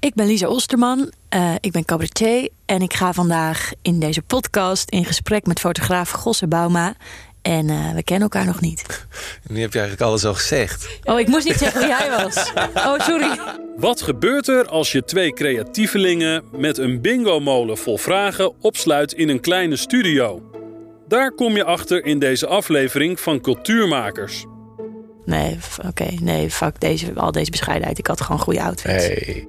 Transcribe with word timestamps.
Ik 0.00 0.14
ben 0.14 0.26
Lisa 0.26 0.46
Osterman, 0.46 1.12
uh, 1.34 1.54
ik 1.60 1.72
ben 1.72 1.84
cabaretier 1.84 2.48
en 2.66 2.82
ik 2.82 2.94
ga 2.94 3.12
vandaag 3.12 3.70
in 3.82 4.00
deze 4.00 4.22
podcast 4.22 4.90
in 4.90 5.04
gesprek 5.04 5.46
met 5.46 5.60
fotograaf 5.60 6.10
Gosse 6.10 6.48
Bauma. 6.48 6.94
En 7.42 7.68
uh, 7.68 7.94
we 7.94 8.02
kennen 8.02 8.22
elkaar 8.30 8.46
nog 8.46 8.60
niet. 8.60 9.06
Nu 9.48 9.60
heb 9.60 9.72
je 9.72 9.78
eigenlijk 9.78 10.08
alles 10.08 10.24
al 10.24 10.34
gezegd. 10.34 10.88
Oh, 11.04 11.20
ik 11.20 11.28
moest 11.28 11.46
niet 11.46 11.56
zeggen 11.56 11.80
wie 11.80 11.94
hij 11.94 12.10
was. 12.10 12.52
Oh, 12.74 13.00
sorry. 13.00 13.40
Wat 13.76 14.02
gebeurt 14.02 14.48
er 14.48 14.68
als 14.68 14.92
je 14.92 15.04
twee 15.04 15.32
creatievelingen 15.32 16.44
met 16.52 16.78
een 16.78 17.00
bingo-molen 17.00 17.78
vol 17.78 17.98
vragen 17.98 18.52
opsluit 18.60 19.12
in 19.12 19.28
een 19.28 19.40
kleine 19.40 19.76
studio? 19.76 20.42
Daar 21.08 21.32
kom 21.32 21.56
je 21.56 21.64
achter 21.64 22.04
in 22.04 22.18
deze 22.18 22.46
aflevering 22.46 23.20
van 23.20 23.40
Cultuurmakers. 23.40 24.44
Nee, 25.24 25.58
oké, 25.86 26.08
nee, 26.20 26.50
fuck 26.50 26.80
deze, 26.80 27.14
al 27.14 27.32
deze 27.32 27.50
bescheidenheid. 27.50 27.98
Ik 27.98 28.06
had 28.06 28.20
gewoon 28.20 28.40
goede 28.40 28.62
outfits. 28.62 29.06
Hey. 29.06 29.48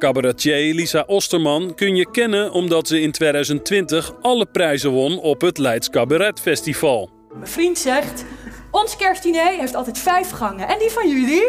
Cabaretier 0.00 0.74
Lisa 0.74 1.04
Osterman 1.06 1.74
kun 1.74 1.96
je 1.96 2.10
kennen 2.10 2.52
omdat 2.52 2.88
ze 2.88 3.00
in 3.00 3.12
2020 3.12 4.12
alle 4.20 4.46
prijzen 4.46 4.90
won 4.90 5.18
op 5.18 5.40
het 5.40 5.58
Leids 5.58 5.90
Cabaret 5.90 6.40
Festival. 6.40 7.10
Mijn 7.32 7.46
vriend 7.46 7.78
zegt, 7.78 8.24
ons 8.70 8.96
kerstdiner 8.96 9.58
heeft 9.58 9.74
altijd 9.74 9.98
vijf 9.98 10.30
gangen. 10.30 10.68
En 10.68 10.78
die 10.78 10.90
van 10.90 11.08
jullie? 11.08 11.44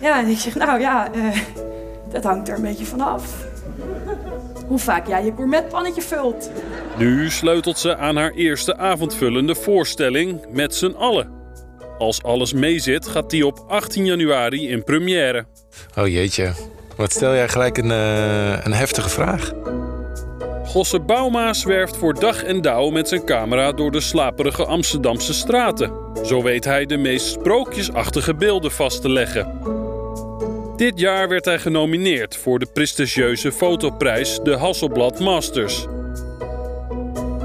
Ja, 0.00 0.18
en 0.18 0.26
ik 0.28 0.38
zeg, 0.38 0.54
nou 0.54 0.80
ja, 0.80 1.14
uh, 1.14 1.36
dat 2.12 2.24
hangt 2.24 2.48
er 2.48 2.56
een 2.56 2.62
beetje 2.62 2.84
vanaf. 2.84 3.44
Hoe 4.66 4.78
vaak 4.78 5.06
jij 5.06 5.24
je 5.24 5.32
gourmetpannetje 5.36 6.02
vult. 6.02 6.50
Nu 6.98 7.30
sleutelt 7.30 7.78
ze 7.78 7.96
aan 7.96 8.16
haar 8.16 8.32
eerste 8.32 8.76
avondvullende 8.76 9.54
voorstelling 9.54 10.46
met 10.50 10.74
z'n 10.74 10.94
allen. 10.98 11.38
Als 11.98 12.22
alles 12.22 12.52
meezit, 12.52 13.08
gaat 13.08 13.30
die 13.30 13.46
op 13.46 13.64
18 13.68 14.06
januari 14.06 14.68
in 14.68 14.84
première. 14.84 15.46
Oh 15.98 16.06
jeetje, 16.06 16.52
wat 17.00 17.12
stel 17.12 17.34
jij 17.34 17.48
gelijk 17.48 17.78
een, 17.78 17.90
uh, 17.90 18.64
een 18.64 18.72
heftige 18.72 19.08
vraag. 19.08 19.52
Gosse 20.64 21.00
Bauma 21.00 21.52
zwerft 21.52 21.96
voor 21.96 22.14
dag 22.14 22.44
en 22.44 22.60
dauw 22.60 22.90
met 22.90 23.08
zijn 23.08 23.24
camera 23.24 23.72
door 23.72 23.90
de 23.90 24.00
slaperige 24.00 24.64
Amsterdamse 24.64 25.34
straten. 25.34 25.92
Zo 26.24 26.42
weet 26.42 26.64
hij 26.64 26.86
de 26.86 26.96
meest 26.96 27.26
sprookjesachtige 27.26 28.34
beelden 28.34 28.70
vast 28.70 29.02
te 29.02 29.08
leggen. 29.08 29.60
Dit 30.76 31.00
jaar 31.00 31.28
werd 31.28 31.44
hij 31.44 31.58
genomineerd 31.58 32.36
voor 32.36 32.58
de 32.58 32.66
prestigieuze 32.72 33.52
fotoprijs 33.52 34.40
de 34.42 34.56
Hasselblad 34.56 35.18
Masters. 35.18 35.86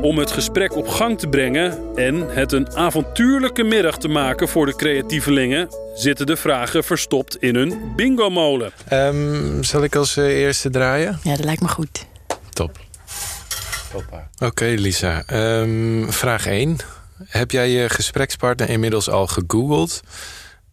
Om 0.06 0.18
het 0.18 0.32
gesprek 0.32 0.76
op 0.76 0.88
gang 0.88 1.20
te 1.20 1.28
brengen 1.28 1.96
en 1.96 2.30
het 2.30 2.52
een 2.52 2.76
avontuurlijke 2.76 3.64
middag 3.64 3.98
te 3.98 4.08
maken 4.08 4.48
voor 4.48 4.66
de 4.66 4.76
creatievelingen, 4.76 5.70
zitten 5.96 6.26
de 6.26 6.36
vragen 6.36 6.84
verstopt 6.84 7.38
in 7.38 7.56
een 7.56 7.94
bingo-molen. 7.96 8.72
Um, 8.94 9.64
zal 9.64 9.84
ik 9.84 9.96
als 9.96 10.18
uh, 10.18 10.26
eerste 10.26 10.70
draaien? 10.70 11.20
Ja, 11.24 11.36
dat 11.36 11.46
lijkt 11.46 11.62
me 11.62 11.68
goed. 11.68 12.06
Top. 12.50 12.80
Oké, 13.94 14.28
okay, 14.40 14.76
Lisa. 14.76 15.24
Um, 15.34 16.12
vraag 16.12 16.46
1. 16.46 16.78
Heb 17.26 17.52
jij 17.52 17.70
je 17.70 17.90
gesprekspartner 17.90 18.70
inmiddels 18.70 19.10
al 19.10 19.28
gegoogeld? 19.28 20.02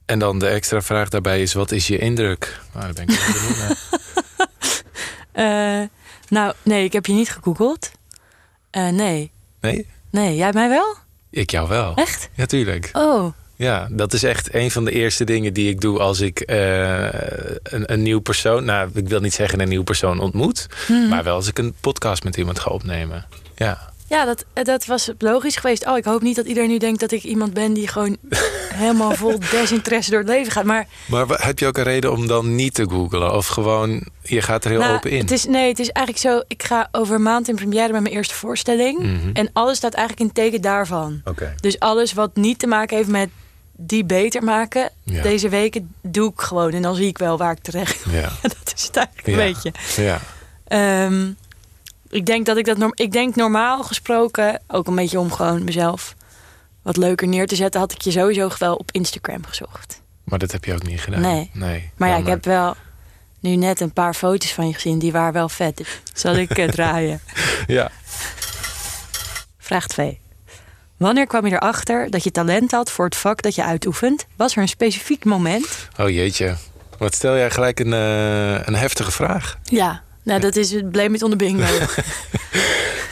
En 0.07 0.19
dan 0.19 0.39
de 0.39 0.47
extra 0.47 0.81
vraag 0.81 1.09
daarbij 1.09 1.43
is: 1.43 1.53
wat 1.53 1.71
is 1.71 1.87
je 1.87 1.99
indruk? 1.99 2.61
Nou, 2.73 2.85
daar 2.85 3.07
ben 3.07 3.15
ik 3.15 3.21
wel 3.21 3.41
benieuwd 3.41 3.79
naar. 5.35 5.81
uh, 5.83 5.89
nou, 6.29 6.55
nee, 6.63 6.85
ik 6.85 6.93
heb 6.93 7.07
je 7.07 7.13
niet 7.13 7.31
gegoogeld. 7.31 7.91
Uh, 8.77 8.89
nee. 8.89 9.31
Nee? 9.61 9.87
Nee, 10.11 10.37
jij 10.37 10.53
mij 10.53 10.69
wel? 10.69 10.97
Ik 11.31 11.51
jou 11.51 11.69
wel. 11.69 11.95
Echt? 11.95 12.29
Ja, 12.35 12.47
tuurlijk. 12.47 12.91
Oh. 12.93 13.33
Ja, 13.57 13.89
dat 13.91 14.13
is 14.13 14.23
echt 14.23 14.55
een 14.55 14.71
van 14.71 14.85
de 14.85 14.91
eerste 14.91 15.25
dingen 15.25 15.53
die 15.53 15.69
ik 15.69 15.81
doe 15.81 15.99
als 15.99 16.21
ik 16.21 16.51
uh, 16.51 17.03
een, 17.63 17.93
een 17.93 18.03
nieuw 18.03 18.21
persoon, 18.21 18.65
nou, 18.65 18.91
ik 18.95 19.09
wil 19.09 19.21
niet 19.21 19.35
zeggen 19.35 19.61
een 19.61 19.69
nieuw 19.69 19.83
persoon 19.83 20.21
ontmoet, 20.21 20.67
hmm. 20.87 21.09
maar 21.09 21.25
wel 21.25 21.35
als 21.35 21.49
ik 21.49 21.59
een 21.59 21.75
podcast 21.81 22.25
met 22.25 22.37
iemand 22.37 22.59
ga 22.59 22.71
opnemen. 22.71 23.27
Ja. 23.55 23.92
Ja, 24.13 24.25
dat, 24.25 24.45
dat 24.67 24.85
was 24.85 25.11
logisch 25.19 25.57
geweest. 25.57 25.87
Oh, 25.87 25.97
ik 25.97 26.05
hoop 26.05 26.23
niet 26.23 26.37
dat 26.37 26.47
iedereen 26.47 26.69
nu 26.69 26.79
denkt 26.79 27.01
dat 27.01 27.13
ik 27.13 27.23
iemand 27.23 27.55
ben 27.55 27.73
die 27.73 27.89
gewoon 27.89 28.17
helemaal 28.75 29.13
vol 29.13 29.39
desinteresse 29.51 30.11
door 30.11 30.21
het 30.21 30.29
leven 30.29 30.53
gaat. 30.53 30.65
Maar, 30.65 30.87
maar 31.07 31.27
heb 31.47 31.59
je 31.59 31.67
ook 31.67 31.77
een 31.77 31.83
reden 31.85 32.13
om 32.13 32.27
dan 32.27 32.55
niet 32.55 32.75
te 32.75 32.89
googlen? 32.89 33.35
Of 33.35 33.47
gewoon, 33.47 34.07
je 34.23 34.43
gaat 34.43 34.65
er 34.65 34.71
heel 34.71 34.81
nou, 34.81 34.95
open 34.95 35.11
in? 35.11 35.19
Het 35.21 35.31
is, 35.31 35.45
nee, 35.45 35.69
het 35.69 35.79
is 35.79 35.91
eigenlijk 35.91 36.27
zo. 36.27 36.43
Ik 36.49 36.63
ga 36.63 36.89
over 36.91 37.15
een 37.15 37.23
maand 37.23 37.49
in 37.49 37.55
première 37.55 37.93
met 37.93 38.03
mijn 38.03 38.15
eerste 38.15 38.35
voorstelling. 38.35 38.99
Mhm. 38.99 39.31
En 39.33 39.51
alles 39.53 39.77
staat 39.77 39.95
eigenlijk 39.95 40.29
in 40.29 40.35
teken 40.43 40.61
daarvan. 40.61 41.23
Dus 41.61 41.79
alles 41.79 42.13
wat 42.13 42.37
niet 42.37 42.59
te 42.59 42.67
maken 42.67 42.97
heeft 42.97 43.09
met 43.09 43.29
die 43.77 44.05
beter 44.05 44.45
maken. 44.45 44.91
Ja. 45.05 45.23
Deze 45.23 45.49
weken 45.49 45.95
doe 46.03 46.31
ik 46.31 46.41
gewoon. 46.41 46.73
En 46.73 46.83
dan 46.83 46.95
zie 46.95 47.07
ik 47.07 47.19
wel 47.19 47.39
waar 47.39 47.53
ik 47.53 47.63
terecht 47.63 48.05
Ja. 48.11 48.29
dat 48.43 48.73
is 48.77 48.83
het 48.83 48.97
eigenlijk 48.97 49.27
Ja. 49.27 49.33
een 49.33 49.53
beetje. 49.53 49.73
Ja. 50.03 50.21
Ehm, 50.65 51.31
ik 52.13 52.27
denk 52.27 52.47
dat 52.47 52.57
ik 52.57 52.65
dat 52.65 52.79
norm 52.79 52.93
ik 52.95 53.13
denk 53.13 53.35
normaal 53.35 53.83
gesproken, 53.83 54.61
ook 54.67 54.87
een 54.87 54.95
beetje 54.95 55.19
om 55.19 55.33
gewoon 55.33 55.65
mezelf 55.65 56.15
wat 56.83 56.97
leuker 56.97 57.29
neer 57.29 57.47
te 57.47 57.57
zetten, 57.57 57.81
had 57.81 57.93
ik 57.93 58.01
je 58.01 58.11
sowieso 58.11 58.51
wel 58.59 58.75
op 58.75 58.91
Instagram 58.91 59.45
gezocht. 59.45 60.03
Maar 60.25 60.39
dat 60.39 60.53
heb 60.53 60.65
je 60.65 60.75
ook 60.75 60.87
niet 60.87 61.01
gedaan. 61.01 61.21
Nee. 61.21 61.51
nee. 61.53 61.91
Maar 61.97 62.09
ja, 62.09 62.17
ik 62.17 62.27
heb 62.27 62.45
wel 62.45 62.75
nu 63.41 63.57
net 63.57 63.81
een 63.81 63.93
paar 63.93 64.15
foto's 64.15 64.53
van 64.53 64.67
je 64.67 64.75
gezien, 64.75 64.99
die 64.99 65.13
waren 65.13 65.33
wel 65.33 65.49
vet. 65.49 65.77
Dus 65.77 66.01
Zal 66.15 66.35
ik 66.35 66.51
eh, 66.51 66.69
draaien? 66.79 67.21
Ja. 67.67 67.91
Vraag 69.59 69.87
2. 69.87 70.21
Wanneer 70.97 71.27
kwam 71.27 71.47
je 71.47 71.53
erachter 71.53 72.11
dat 72.11 72.25
je 72.25 72.31
talent 72.31 72.71
had 72.71 72.91
voor 72.91 73.05
het 73.05 73.17
vak 73.17 73.43
dat 73.43 73.55
je 73.55 73.65
uitoefent? 73.65 74.27
Was 74.37 74.57
er 74.57 74.63
een 74.63 74.69
specifiek 74.69 75.25
moment? 75.25 75.89
Oh 75.99 76.09
jeetje. 76.09 76.57
Wat 76.99 77.15
stel 77.15 77.37
jij 77.37 77.51
gelijk 77.51 77.81
een, 77.81 77.93
eh, 77.93 78.67
een 78.67 78.75
heftige 78.75 79.11
vraag? 79.11 79.59
Ja, 79.63 80.03
nou 80.23 80.41
dat 80.41 80.57
is 80.57 80.71
het 80.71 80.91
blame 80.91 81.15
it 81.15 81.23
on 81.23 81.31
the 81.31 81.37
bingo. 81.37 81.67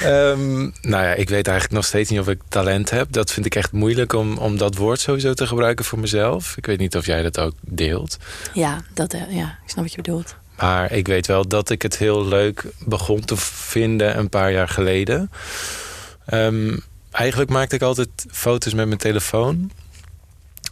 Ehm, 0.00 0.60
nou 0.60 1.04
ja, 1.04 1.14
ik 1.14 1.28
weet 1.28 1.46
eigenlijk 1.46 1.70
nog 1.70 1.84
steeds 1.84 2.10
niet 2.10 2.20
of 2.20 2.28
ik 2.28 2.40
talent 2.48 2.90
heb. 2.90 3.12
Dat 3.12 3.32
vind 3.32 3.46
ik 3.46 3.54
echt 3.54 3.72
moeilijk 3.72 4.12
om, 4.12 4.38
om 4.38 4.58
dat 4.58 4.76
woord 4.76 5.00
sowieso 5.00 5.34
te 5.34 5.46
gebruiken 5.46 5.84
voor 5.84 5.98
mezelf. 5.98 6.56
Ik 6.56 6.66
weet 6.66 6.78
niet 6.78 6.96
of 6.96 7.06
jij 7.06 7.22
dat 7.22 7.38
ook 7.38 7.54
deelt. 7.60 8.16
ja, 8.52 8.80
dat, 8.94 9.12
eh, 9.12 9.20
ja, 9.36 9.58
ik 9.64 9.70
snap 9.70 9.82
wat 9.82 9.94
je 9.94 10.02
bedoelt. 10.02 10.36
Maar 10.56 10.92
ik 10.92 11.06
weet 11.06 11.26
wel 11.26 11.48
dat 11.48 11.70
ik 11.70 11.82
het 11.82 11.98
heel 11.98 12.26
leuk 12.26 12.64
begon 12.86 13.20
te 13.20 13.36
vinden 13.36 14.18
een 14.18 14.28
paar 14.28 14.52
jaar 14.52 14.68
geleden. 14.68 15.30
Ehm, 16.26 16.76
eigenlijk 17.10 17.50
maakte 17.50 17.74
ik 17.74 17.82
altijd 17.82 18.08
foto's 18.30 18.74
met 18.74 18.86
mijn 18.86 18.98
telefoon. 18.98 19.70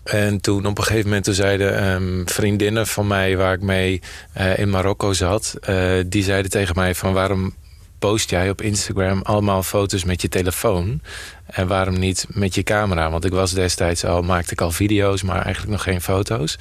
En 0.08 0.40
toen 0.40 0.66
op 0.66 0.78
een 0.78 0.84
gegeven 0.84 1.08
moment 1.08 1.28
zeiden 1.30 1.78
ehm, 1.78 2.22
vriendinnen 2.24 2.86
van 2.86 3.06
mij 3.06 3.36
waar 3.36 3.52
ik 3.52 3.60
mee 3.60 4.00
eh, 4.32 4.58
in 4.58 4.70
Marokko 4.70 5.12
zat, 5.12 5.56
eh, 5.60 5.92
die 6.06 6.22
zeiden 6.22 6.50
tegen 6.50 6.74
mij 6.74 6.94
van 6.94 7.12
waarom 7.12 7.54
post 7.98 8.30
jij 8.30 8.50
op 8.50 8.62
Instagram 8.62 9.22
allemaal 9.22 9.62
foto's 9.62 10.04
met 10.04 10.22
je 10.22 10.28
telefoon 10.28 11.00
en 11.46 11.66
waarom 11.66 11.98
niet 11.98 12.26
met 12.28 12.54
je 12.54 12.62
camera? 12.62 13.10
Want 13.10 13.24
ik 13.24 13.32
was 13.32 13.52
destijds 13.52 14.04
al 14.04 14.22
maakte 14.22 14.52
ik 14.52 14.60
al 14.60 14.70
video's, 14.70 15.22
maar 15.22 15.42
eigenlijk 15.42 15.72
nog 15.72 15.82
geen 15.82 16.00
foto's. 16.00 16.58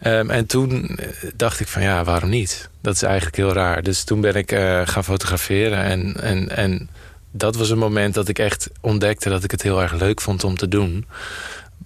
Ehm, 0.00 0.30
en 0.30 0.46
toen 0.46 0.86
eh, 0.86 1.08
dacht 1.36 1.60
ik 1.60 1.68
van 1.68 1.82
ja, 1.82 2.04
waarom 2.04 2.30
niet? 2.30 2.68
Dat 2.80 2.94
is 2.94 3.02
eigenlijk 3.02 3.36
heel 3.36 3.52
raar. 3.52 3.82
Dus 3.82 4.04
toen 4.04 4.20
ben 4.20 4.34
ik 4.34 4.50
gaan 4.84 5.04
fotograferen 5.04 5.82
en, 5.82 6.20
en, 6.20 6.56
en 6.56 6.88
dat 7.30 7.56
was 7.56 7.70
een 7.70 7.78
moment 7.78 8.14
dat 8.14 8.28
ik 8.28 8.38
echt 8.38 8.70
ontdekte 8.80 9.28
dat 9.28 9.44
ik 9.44 9.50
het 9.50 9.62
heel 9.62 9.82
erg 9.82 9.92
leuk 9.92 10.20
vond 10.20 10.44
om 10.44 10.56
te 10.56 10.68
doen. 10.68 11.06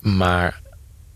Maar 0.00 0.60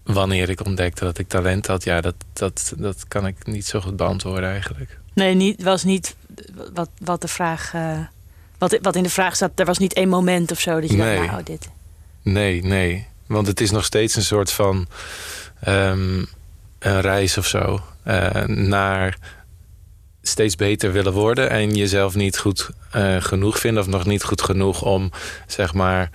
wanneer 0.03 0.49
ik 0.51 0.65
ontdekte 0.67 1.05
dat 1.05 1.19
ik 1.19 1.29
talent 1.29 1.67
had, 1.67 1.85
ja, 1.85 2.01
dat, 2.01 2.15
dat, 2.33 2.73
dat 2.77 3.09
kan 3.09 3.27
ik 3.27 3.47
niet 3.47 3.67
zo 3.67 3.81
goed 3.81 3.97
beantwoorden 3.97 4.51
eigenlijk. 4.51 4.99
Nee, 5.15 5.35
niet, 5.35 5.63
was 5.63 5.85
niet 5.85 6.17
wat, 6.75 6.89
wat 6.99 7.21
de 7.21 7.29
vraag. 7.29 7.75
eh, 7.75 7.99
wat, 8.59 8.79
wat 8.83 8.97
in 8.97 9.03
de 9.03 9.11
vraag 9.11 9.35
staat, 9.37 9.51
er 9.61 9.65
was 9.67 9.79
niet 9.79 9.93
één 9.93 10.09
moment 10.09 10.51
of 10.51 10.61
zo 10.61 10.81
dat 10.81 10.91
je 10.91 10.97
Nee. 10.97 11.17
dacht, 11.17 11.31
nou, 11.31 11.43
dit. 11.43 11.69
Nee, 12.23 12.65
nee. 12.65 13.07
Want 13.27 13.47
het 13.47 13.61
is 13.61 13.71
nog 13.71 13.85
steeds 13.85 14.17
een 14.17 14.23
soort 14.23 14.53
van 14.53 14.87
ehm, 15.61 16.19
een 16.79 17.01
reis 17.01 17.39
of 17.39 17.47
zo. 17.47 17.81
eh, 18.03 18.45
naar 18.47 19.19
steeds 20.23 20.57
beter 20.57 20.93
willen 20.93 21.13
worden 21.13 21.51
en 21.51 21.75
jezelf 21.75 22.15
niet 22.15 22.39
goed 22.39 22.71
eh, 22.91 23.17
genoeg 23.21 23.59
vinden 23.59 23.83
of 23.83 23.89
nog 23.89 24.07
niet 24.07 24.25
goed 24.25 24.43
genoeg 24.43 24.83
om 24.83 25.11
zeg 25.47 25.75
maar 25.75 26.11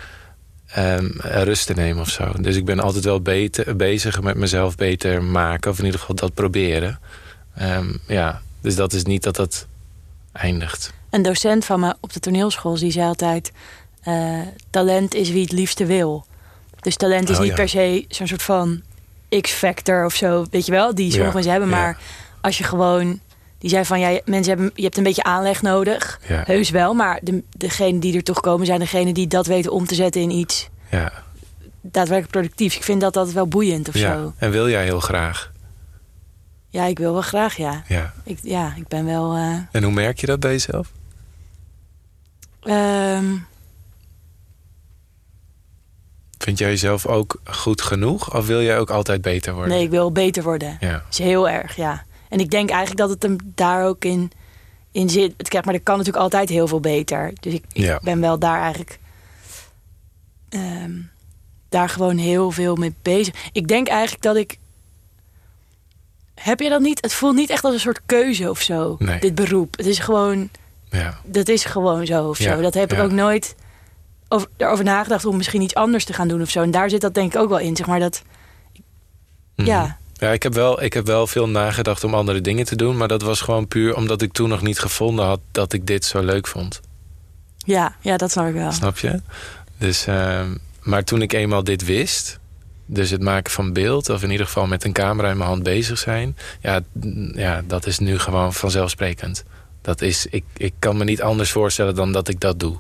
ehm, 0.68 1.10
rust 1.18 1.66
te 1.68 1.74
nemen 1.74 2.02
of 2.02 2.10
zo. 2.10 2.32
Dus 2.40 2.56
ik 2.56 2.66
ben 2.66 2.80
altijd 2.80 3.04
wel 3.04 3.22
beter, 3.22 3.76
bezig 3.76 4.22
met 4.22 4.36
mezelf 4.38 4.76
beter 4.76 5.24
maken 5.24 5.72
of 5.72 5.80
in 5.80 5.86
ieder 5.86 6.00
geval 6.00 6.16
dat 6.16 6.34
proberen. 6.34 7.00
Ehm, 7.56 7.94
ja, 8.08 8.42
dus 8.62 8.76
dat 8.76 8.94
is 8.94 9.04
niet 9.04 9.24
dat 9.24 9.36
dat 9.36 9.68
eindigt. 10.32 10.94
Een 11.10 11.22
docent 11.22 11.66
van 11.66 11.80
me 11.80 11.96
op 12.00 12.14
de 12.14 12.20
toneelschool 12.20 12.76
die 12.78 12.92
zei 12.92 13.08
altijd: 13.08 13.52
eh, 14.02 14.40
talent 14.70 15.14
is 15.14 15.30
wie 15.30 15.42
het 15.44 15.52
liefste 15.52 15.86
wil. 15.86 16.26
Dus 16.82 16.96
talent 16.96 17.30
is 17.30 17.36
Oh, 17.36 17.42
niet 17.42 17.50
ja. 17.50 17.56
per 17.56 17.70
se 17.70 18.06
zo'n 18.10 18.28
soort 18.28 18.42
van 18.44 18.82
X-factor 19.42 20.06
of 20.06 20.14
zo, 20.16 20.46
weet 20.52 20.66
je 20.66 20.72
wel, 20.72 20.96
die 20.96 21.12
sommige 21.12 21.28
Ja, 21.28 21.34
mensen 21.34 21.52
hebben. 21.52 21.70
ja. 21.70 21.76
Maar 21.76 21.98
als 22.42 22.58
je 22.58 22.64
gewoon, 22.64 23.20
die 23.58 23.70
zei 23.70 23.86
van 23.86 24.00
ja, 24.00 24.20
mensen 24.26 24.54
hebben, 24.54 24.72
je 24.76 24.84
hebt 24.84 24.98
een 24.98 25.04
beetje 25.04 25.24
aanleg 25.24 25.62
nodig, 25.62 26.20
Ja. 26.28 26.44
heus 26.46 26.70
wel, 26.70 26.94
maar 26.94 27.20
de, 27.24 27.44
degenen 27.58 28.00
die 28.00 28.16
er 28.16 28.24
toch 28.24 28.40
komen 28.40 28.66
zijn 28.66 28.80
degenen 28.80 29.14
die 29.14 29.28
dat 29.28 29.46
weten 29.46 29.72
om 29.72 29.86
te 29.86 29.96
zetten 29.96 30.22
in 30.22 30.32
iets 30.32 30.70
Ja, 30.92 31.12
daadwerkelijk 31.82 32.32
productiefs. 32.32 32.76
Ik 32.76 32.84
vind 32.84 33.02
dat 33.02 33.18
altijd 33.18 33.36
wel 33.36 33.48
boeiend 33.48 33.88
of 33.88 33.94
ja. 33.98 34.14
zo. 34.14 34.34
En 34.38 34.52
wil 34.52 34.70
jij 34.70 34.84
heel 34.84 35.00
graag? 35.00 35.52
Ja, 36.70 36.86
ik 36.86 36.98
wil 36.98 37.14
wel 37.14 37.22
graag, 37.22 37.58
ja. 37.58 37.84
Ja. 37.88 38.14
Ik, 38.24 38.40
ja, 38.42 38.74
ik 38.76 38.88
ben 38.88 39.06
wel... 39.06 39.36
eh, 39.36 39.56
En 39.72 39.84
hoe 39.84 39.92
merk 39.94 40.20
je 40.20 40.26
dat 40.28 40.40
bij 40.40 40.52
jezelf? 40.52 40.92
ehm, 42.62 43.36
Vind 46.38 46.60
jij 46.60 46.70
jezelf 46.70 47.06
ook 47.06 47.42
goed 47.44 47.82
genoeg? 47.82 48.36
Of 48.36 48.48
wil 48.48 48.62
jij 48.62 48.80
ook 48.80 48.90
altijd 48.90 49.22
beter 49.22 49.54
worden? 49.54 49.72
nee, 49.74 49.84
ik 49.84 49.90
wil 49.90 50.12
beter 50.12 50.44
worden. 50.44 50.78
Ja. 50.80 50.92
Dat 50.92 51.02
is 51.10 51.18
heel 51.18 51.50
erg, 51.50 51.76
ja. 51.76 52.06
En 52.30 52.40
ik 52.40 52.50
denk 52.50 52.70
eigenlijk 52.70 53.00
dat 53.00 53.10
het 53.10 53.24
hem 53.24 53.36
daar 53.56 53.86
ook 53.86 54.06
in, 54.06 54.32
in 54.92 55.10
zit. 55.10 55.34
Het, 55.38 55.48
kijk, 55.50 55.66
maar 55.66 55.74
er 55.74 55.82
kan 55.82 55.98
natuurlijk 55.98 56.24
altijd 56.24 56.50
heel 56.50 56.68
veel 56.68 56.80
beter. 56.80 57.32
Dus 57.40 57.54
ik, 57.54 57.64
ik 57.74 57.84
Ja. 57.84 58.00
ben 58.04 58.20
wel 58.22 58.40
daar 58.40 58.62
eigenlijk... 58.62 59.00
ehm, 60.50 60.92
daar 61.70 61.90
gewoon 61.90 62.18
heel 62.18 62.52
veel 62.52 62.76
mee 62.76 62.94
bezig. 63.02 63.34
Ik 63.52 63.68
denk 63.68 63.88
eigenlijk 63.88 64.22
dat 64.24 64.36
ik... 64.36 64.58
Heb 66.36 66.60
je 66.60 66.70
dat 66.70 66.82
niet? 66.82 67.02
Het 67.02 67.14
voelt 67.14 67.36
niet 67.36 67.50
echt 67.50 67.64
als 67.64 67.74
een 67.74 67.80
soort 67.80 68.02
keuze 68.06 68.50
of 68.50 68.62
zo, 68.62 68.96
Nee. 69.00 69.20
dit 69.20 69.36
beroep. 69.36 69.78
Het 69.78 69.86
is 69.86 70.00
gewoon... 70.00 70.50
Ja. 70.90 71.18
Dat 71.24 71.48
is 71.48 71.66
gewoon 71.66 72.06
zo 72.06 72.28
of 72.30 72.38
Ja, 72.40 72.56
zo. 72.56 72.62
Dat 72.62 72.74
heb 72.74 72.94
ik 72.94 73.00
ook 73.00 73.12
nooit 73.12 73.56
over, 74.28 74.48
erover 74.58 74.84
nagedacht 74.86 75.26
om 75.26 75.38
misschien 75.38 75.62
iets 75.62 75.74
anders 75.76 76.06
te 76.06 76.14
gaan 76.14 76.28
doen 76.28 76.42
of 76.42 76.50
zo. 76.50 76.62
En 76.62 76.72
daar 76.72 76.90
zit 76.90 77.02
dat 77.02 77.14
denk 77.14 77.34
ik 77.34 77.40
ook 77.40 77.50
wel 77.50 77.60
in, 77.60 77.76
zeg 77.76 77.88
maar. 77.88 78.00
Dat, 78.00 78.24
Mhm. 79.56 79.68
Ja, 79.68 79.98
Ja, 80.20 80.32
ik 80.32 80.44
heb, 80.44 80.54
wel, 80.54 80.84
ik 80.84 80.94
heb 80.94 81.06
wel 81.06 81.28
veel 81.28 81.50
nagedacht 81.50 82.04
om 82.04 82.14
andere 82.14 82.42
dingen 82.42 82.66
te 82.66 82.76
doen. 82.76 82.98
Maar 82.98 83.08
dat 83.08 83.22
was 83.22 83.42
gewoon 83.42 83.68
puur 83.68 83.96
omdat 83.96 84.22
ik 84.22 84.32
toen 84.32 84.50
nog 84.50 84.62
niet 84.62 84.80
gevonden 84.80 85.26
had 85.26 85.40
dat 85.52 85.74
ik 85.74 85.88
dit 85.88 86.06
zo 86.06 86.22
leuk 86.22 86.48
vond. 86.48 86.82
ja, 87.58 87.96
ja, 88.02 88.18
dat 88.18 88.32
snap 88.32 88.48
ik 88.48 88.54
wel. 88.54 88.72
Snap 88.72 88.98
je? 88.98 89.22
Dus, 89.78 90.08
ehm, 90.08 90.56
maar 90.82 91.04
toen 91.04 91.22
ik 91.22 91.34
eenmaal 91.34 91.64
dit 91.64 91.86
wist, 91.86 92.40
dus 92.86 93.10
het 93.10 93.22
maken 93.22 93.52
van 93.52 93.74
beeld, 93.74 94.10
of 94.10 94.24
in 94.24 94.32
ieder 94.32 94.46
geval 94.46 94.68
met 94.68 94.84
een 94.84 94.94
camera 94.94 95.30
in 95.30 95.38
mijn 95.38 95.50
hand 95.50 95.64
bezig 95.64 95.98
zijn, 95.98 96.38
ja, 96.62 96.82
ja 97.34 97.64
dat 97.68 97.86
is 97.86 98.00
nu 98.00 98.20
gewoon 98.20 98.54
vanzelfsprekend. 98.54 99.44
Dat 99.82 100.02
is, 100.02 100.26
ik, 100.26 100.44
ik 100.58 100.74
kan 100.80 100.98
me 100.98 101.04
niet 101.04 101.22
anders 101.22 101.52
voorstellen 101.52 101.96
dan 101.96 102.12
dat 102.12 102.28
ik 102.28 102.40
dat 102.40 102.60
doe. 102.60 102.78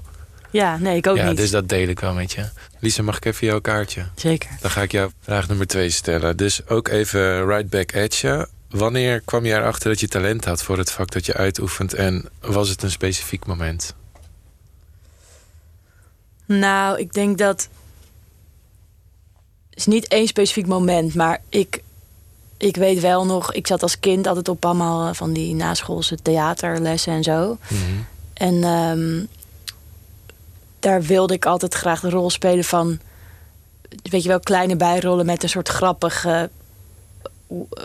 Ja, 0.51 0.77
nee, 0.77 0.95
ik 0.95 1.07
ook 1.07 1.17
ja, 1.17 1.27
niet. 1.27 1.37
dus 1.37 1.51
dat 1.51 1.69
deel 1.69 1.87
ik 1.87 1.99
wel 1.99 2.13
met 2.13 2.31
je. 2.31 2.49
Lisa, 2.79 3.03
mag 3.03 3.17
ik 3.17 3.25
even 3.25 3.47
jouw 3.47 3.59
kaartje? 3.59 4.05
Zeker. 4.15 4.49
Dan 4.61 4.71
ga 4.71 4.81
ik 4.81 4.91
jou 4.91 5.11
vraag 5.21 5.47
nummer 5.47 5.67
twee 5.67 5.89
stellen. 5.89 6.37
Dus 6.37 6.67
ook 6.67 6.87
even 6.87 7.45
right 7.45 7.69
back 7.69 7.95
at 7.95 8.15
you. 8.15 8.45
Wanneer 8.69 9.21
kwam 9.21 9.45
je 9.45 9.53
erachter 9.53 9.89
dat 9.89 9.99
je 9.99 10.07
talent 10.07 10.45
had 10.45 10.63
voor 10.63 10.77
het 10.77 10.91
vak 10.91 11.11
dat 11.11 11.25
je 11.25 11.33
uitoefent? 11.33 11.93
En 11.93 12.25
was 12.41 12.69
het 12.69 12.83
een 12.83 12.91
specifiek 12.91 13.45
moment? 13.45 13.93
Nou, 16.45 16.99
ik 16.99 17.13
denk 17.13 17.37
dat... 17.37 17.69
Het 19.69 19.79
is 19.79 19.85
niet 19.85 20.07
één 20.07 20.27
specifiek 20.27 20.67
moment, 20.67 21.15
maar 21.15 21.41
ik, 21.49 21.81
ik 22.57 22.75
weet 22.75 22.99
wel 22.99 23.25
nog... 23.25 23.53
Ik 23.53 23.67
zat 23.67 23.81
als 23.81 23.99
kind 23.99 24.27
altijd 24.27 24.49
op 24.49 24.65
allemaal 24.65 25.09
eh, 25.09 25.13
van 25.13 25.33
die 25.33 25.55
naschoolse 25.55 26.17
theaterlessen 26.21 27.13
en 27.13 27.23
zo. 27.23 27.57
Mhm. 27.67 27.81
En 28.33 28.63
ehm, 28.63 29.25
daar 30.79 31.01
wilde 31.01 31.33
ik 31.33 31.45
altijd 31.45 31.73
graag 31.73 31.99
de 31.99 32.09
rol 32.09 32.29
spelen 32.29 32.63
van... 32.63 32.99
Weet 34.03 34.23
je 34.23 34.29
wel, 34.29 34.39
kleine 34.39 34.75
bijrollen 34.75 35.25
met 35.25 35.43
een 35.43 35.49
soort 35.49 35.69
grappige 35.69 36.49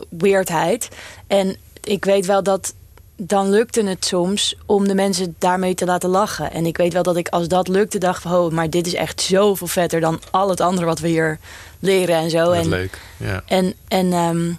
weirdheid. 0.09 0.89
En 1.27 1.57
ik 1.83 2.05
weet 2.05 2.27
wel 2.27 2.43
dat 2.43 2.75
dan 3.17 3.51
lukte 3.51 3.85
het 3.85 4.05
soms 4.05 4.57
om 4.67 4.89
de 4.89 4.95
mensen 4.95 5.35
daarmee 5.39 5.75
te 5.75 5.85
laten 5.85 6.11
lachen. 6.11 6.53
En 6.53 6.67
ik 6.67 6.77
weet 6.77 6.93
wel 6.93 7.03
dat 7.03 7.17
ik 7.17 7.29
als 7.29 7.49
dat 7.49 7.69
lukte 7.69 7.99
dacht 7.99 8.23
van... 8.23 8.33
Oh, 8.33 8.53
maar 8.53 8.71
dit 8.71 8.87
is 8.87 8.95
echt 8.95 9.21
zoveel 9.21 9.67
vetter 9.67 10.01
dan 10.01 10.21
al 10.31 10.49
het 10.49 10.61
andere 10.61 10.87
wat 10.87 10.99
we 10.99 11.09
hier 11.09 11.39
leren 11.79 12.17
en 12.17 12.31
zo. 12.31 12.51
En, 12.51 12.69
leuk. 12.69 13.01
Ja. 13.17 13.43
en, 13.47 13.75
en 13.89 14.13
ehm, 14.13 14.53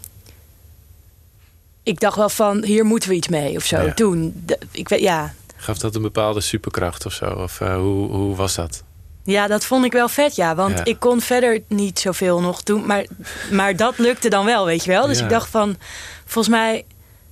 ik 1.83 1.99
dacht 1.99 2.17
wel 2.17 2.29
van, 2.29 2.63
hier 2.63 2.85
moeten 2.85 3.09
we 3.09 3.15
iets 3.15 3.27
mee 3.27 3.55
of 3.55 3.63
zo. 3.63 3.81
Ja. 3.81 3.93
Toen, 3.93 4.45
ik 4.71 4.89
weet, 4.89 5.01
ja, 5.01 5.33
Gaf 5.63 5.77
dat 5.77 5.95
een 5.95 6.01
bepaalde 6.01 6.41
superkracht 6.41 7.05
of 7.05 7.13
zo? 7.13 7.25
Of 7.25 7.61
eh, 7.61 7.75
hoe, 7.75 8.11
hoe 8.11 8.35
was 8.35 8.55
dat? 8.55 8.83
Ja, 9.23 9.47
dat 9.47 9.65
vond 9.65 9.85
ik 9.85 9.91
wel 9.91 10.07
vet, 10.09 10.35
ja. 10.35 10.55
Want 10.55 10.77
Ja. 10.77 10.83
ik 10.85 10.99
kon 10.99 11.21
verder 11.21 11.61
niet 11.67 11.99
zoveel 11.99 12.41
nog 12.41 12.63
doen. 12.63 12.85
Maar, 12.85 13.05
maar 13.51 13.75
dat 13.75 13.97
lukte 13.97 14.29
dan 14.29 14.45
wel, 14.45 14.65
weet 14.65 14.83
je 14.83 14.89
wel. 14.91 15.07
Dus 15.07 15.17
Ja. 15.17 15.23
ik 15.23 15.29
dacht 15.29 15.49
van, 15.49 15.77
volgens 16.25 16.55
mij 16.55 16.85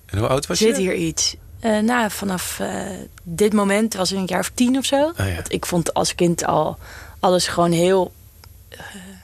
En 0.05 0.17
hoe 0.17 0.27
oud 0.27 0.47
was 0.47 0.57
zit 0.57 0.75
je? 0.75 0.81
hier 0.81 0.95
iets. 0.95 1.35
Eh 1.59 1.79
nou, 1.79 2.11
vanaf 2.11 2.59
eh, 2.59 2.81
dit 3.23 3.53
moment 3.53 3.93
was 3.93 4.11
ik 4.11 4.17
een 4.17 4.25
jaar 4.25 4.39
of 4.39 4.51
tien 4.53 4.77
of 4.77 4.85
zo. 4.85 5.11
Ja. 5.17 5.33
Want 5.35 5.51
Ik 5.53 5.65
vond 5.65 5.93
als 5.93 6.15
kind 6.15 6.45
al 6.45 6.77
alles 7.19 7.47
gewoon 7.47 7.71
heel 7.71 8.11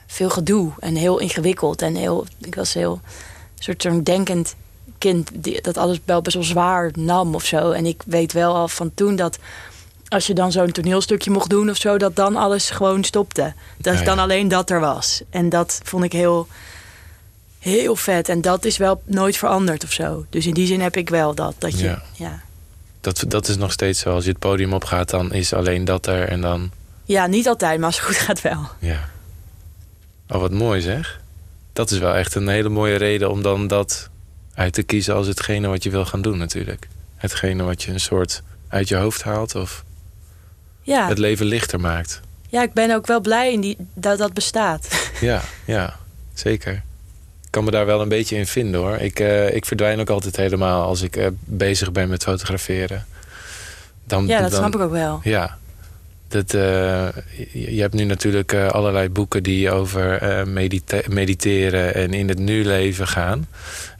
veel 0.06 0.30
gedoe. 0.30 0.72
En 0.78 0.94
heel 0.94 1.18
ingewikkeld. 1.18 1.82
En 1.82 1.94
heel, 1.94 2.26
ik 2.40 2.54
was 2.54 2.74
heel 2.74 3.00
soort 3.58 3.82
zo'n 3.82 4.02
denkend 4.02 4.54
kind 4.98 5.30
die, 5.34 5.62
dat 5.62 5.76
alles 5.76 6.00
wel 6.04 6.22
best 6.22 6.36
wel 6.36 6.44
zwaar 6.44 6.90
nam 6.94 7.34
of 7.34 7.44
zo. 7.44 7.70
En 7.70 7.86
ik 7.86 8.02
weet 8.06 8.32
wel 8.32 8.54
al 8.54 8.68
van 8.68 8.90
toen 8.94 9.16
dat 9.16 9.38
als 10.08 10.26
je 10.26 10.34
dan 10.34 10.52
zo'n 10.52 10.72
toneelstukje 10.72 11.30
mocht 11.30 11.50
doen 11.50 11.70
of 11.70 11.76
zo, 11.76 11.98
dat 11.98 12.16
dan 12.16 12.36
alles 12.36 12.70
gewoon 12.70 13.04
stopte. 13.04 13.52
Dat 13.76 13.92
Ja, 13.94 13.98
ja. 13.98 14.04
dan 14.04 14.18
alleen 14.18 14.48
dat 14.48 14.70
er 14.70 14.80
was. 14.80 15.22
En 15.30 15.48
dat 15.48 15.80
vond 15.84 16.04
ik 16.04 16.12
heel, 16.12 16.46
heel 17.58 17.96
vet. 17.96 18.28
En 18.28 18.40
dat 18.40 18.64
is 18.64 18.76
wel 18.76 19.02
nooit 19.04 19.36
veranderd 19.36 19.84
of 19.84 19.92
zo. 19.92 20.26
Dus 20.30 20.46
in 20.46 20.54
die 20.54 20.66
zin 20.66 20.80
heb 20.80 20.96
ik 20.96 21.08
wel 21.08 21.34
dat. 21.34 21.54
Dat 21.58 21.78
je, 21.78 21.84
Ja. 21.84 22.02
ja. 22.12 22.40
Dat, 23.00 23.24
dat 23.28 23.48
is 23.48 23.56
nog 23.56 23.72
steeds 23.72 24.00
zo. 24.00 24.14
Als 24.14 24.24
je 24.24 24.30
het 24.30 24.38
podium 24.38 24.72
opgaat, 24.72 25.10
dan 25.10 25.32
is 25.32 25.52
alleen 25.52 25.84
dat 25.84 26.06
er 26.06 26.28
en 26.28 26.40
dan... 26.40 26.70
Ja, 27.04 27.26
niet 27.26 27.48
altijd, 27.48 27.78
maar 27.78 27.86
als 27.86 27.96
het 27.96 28.04
goed 28.06 28.16
gaat 28.16 28.40
wel. 28.40 28.68
Ja. 28.78 29.08
Oh, 30.28 30.40
wat 30.40 30.52
mooi 30.52 30.80
zeg. 30.80 31.20
Dat 31.72 31.90
is 31.90 31.98
wel 31.98 32.14
echt 32.14 32.34
een 32.34 32.48
hele 32.48 32.68
mooie 32.68 32.96
reden 32.96 33.30
om 33.30 33.42
dan 33.42 33.66
dat 33.66 34.08
uit 34.58 34.72
te 34.72 34.82
kiezen 34.82 35.14
als 35.14 35.26
hetgene 35.26 35.68
wat 35.68 35.82
je 35.82 35.90
wil 35.90 36.04
gaan 36.04 36.22
doen 36.22 36.38
natuurlijk. 36.38 36.88
Hetgene 37.16 37.62
wat 37.62 37.82
je 37.82 37.92
een 37.92 38.00
soort 38.00 38.42
uit 38.68 38.88
je 38.88 38.96
hoofd 38.96 39.22
haalt 39.22 39.54
of 39.54 39.84
Ja, 40.82 41.08
het 41.08 41.18
leven 41.18 41.46
lichter 41.46 41.80
maakt. 41.80 42.20
ja 42.48 42.62
ik 42.62 42.72
ben 42.72 42.94
ook 42.94 43.06
wel 43.06 43.20
blij 43.20 43.52
in 43.52 43.60
die, 43.60 43.76
dat 43.94 44.18
dat 44.18 44.32
bestaat. 44.32 44.88
Ja, 45.20 45.42
ja, 45.64 45.96
zeker. 46.34 46.72
Ik 47.44 47.50
kan 47.50 47.64
me 47.64 47.70
daar 47.70 47.86
wel 47.86 48.00
een 48.00 48.08
beetje 48.08 48.36
in 48.36 48.46
vinden 48.46 48.80
hoor. 48.80 48.96
Ik, 48.96 49.20
eh, 49.20 49.54
ik 49.54 49.64
verdwijn 49.64 50.00
ook 50.00 50.10
altijd 50.10 50.36
helemaal 50.36 50.82
als 50.82 51.02
ik 51.02 51.16
eh, 51.16 51.26
bezig 51.44 51.92
ben 51.92 52.08
met 52.08 52.22
fotograferen. 52.22 53.06
Dan, 54.04 54.26
Ja, 54.26 54.40
dat 54.40 54.50
dan, 54.50 54.60
snap 54.60 54.74
ik 54.74 54.80
ook 54.80 54.90
wel. 54.90 55.20
Ja. 55.22 55.58
Dat, 56.28 56.54
eh, 56.54 57.08
je, 57.52 57.80
hebt 57.80 57.94
nu 57.94 58.04
natuurlijk 58.04 58.52
eh, 58.52 58.68
allerlei 58.68 59.08
boeken 59.08 59.42
die 59.42 59.70
over 59.70 60.12
eh, 60.22 60.44
medite- 60.44 61.04
mediteren 61.08 61.94
en 61.94 62.12
in 62.12 62.28
het 62.28 62.38
nu 62.38 62.64
leven 62.64 63.06
gaan. 63.06 63.48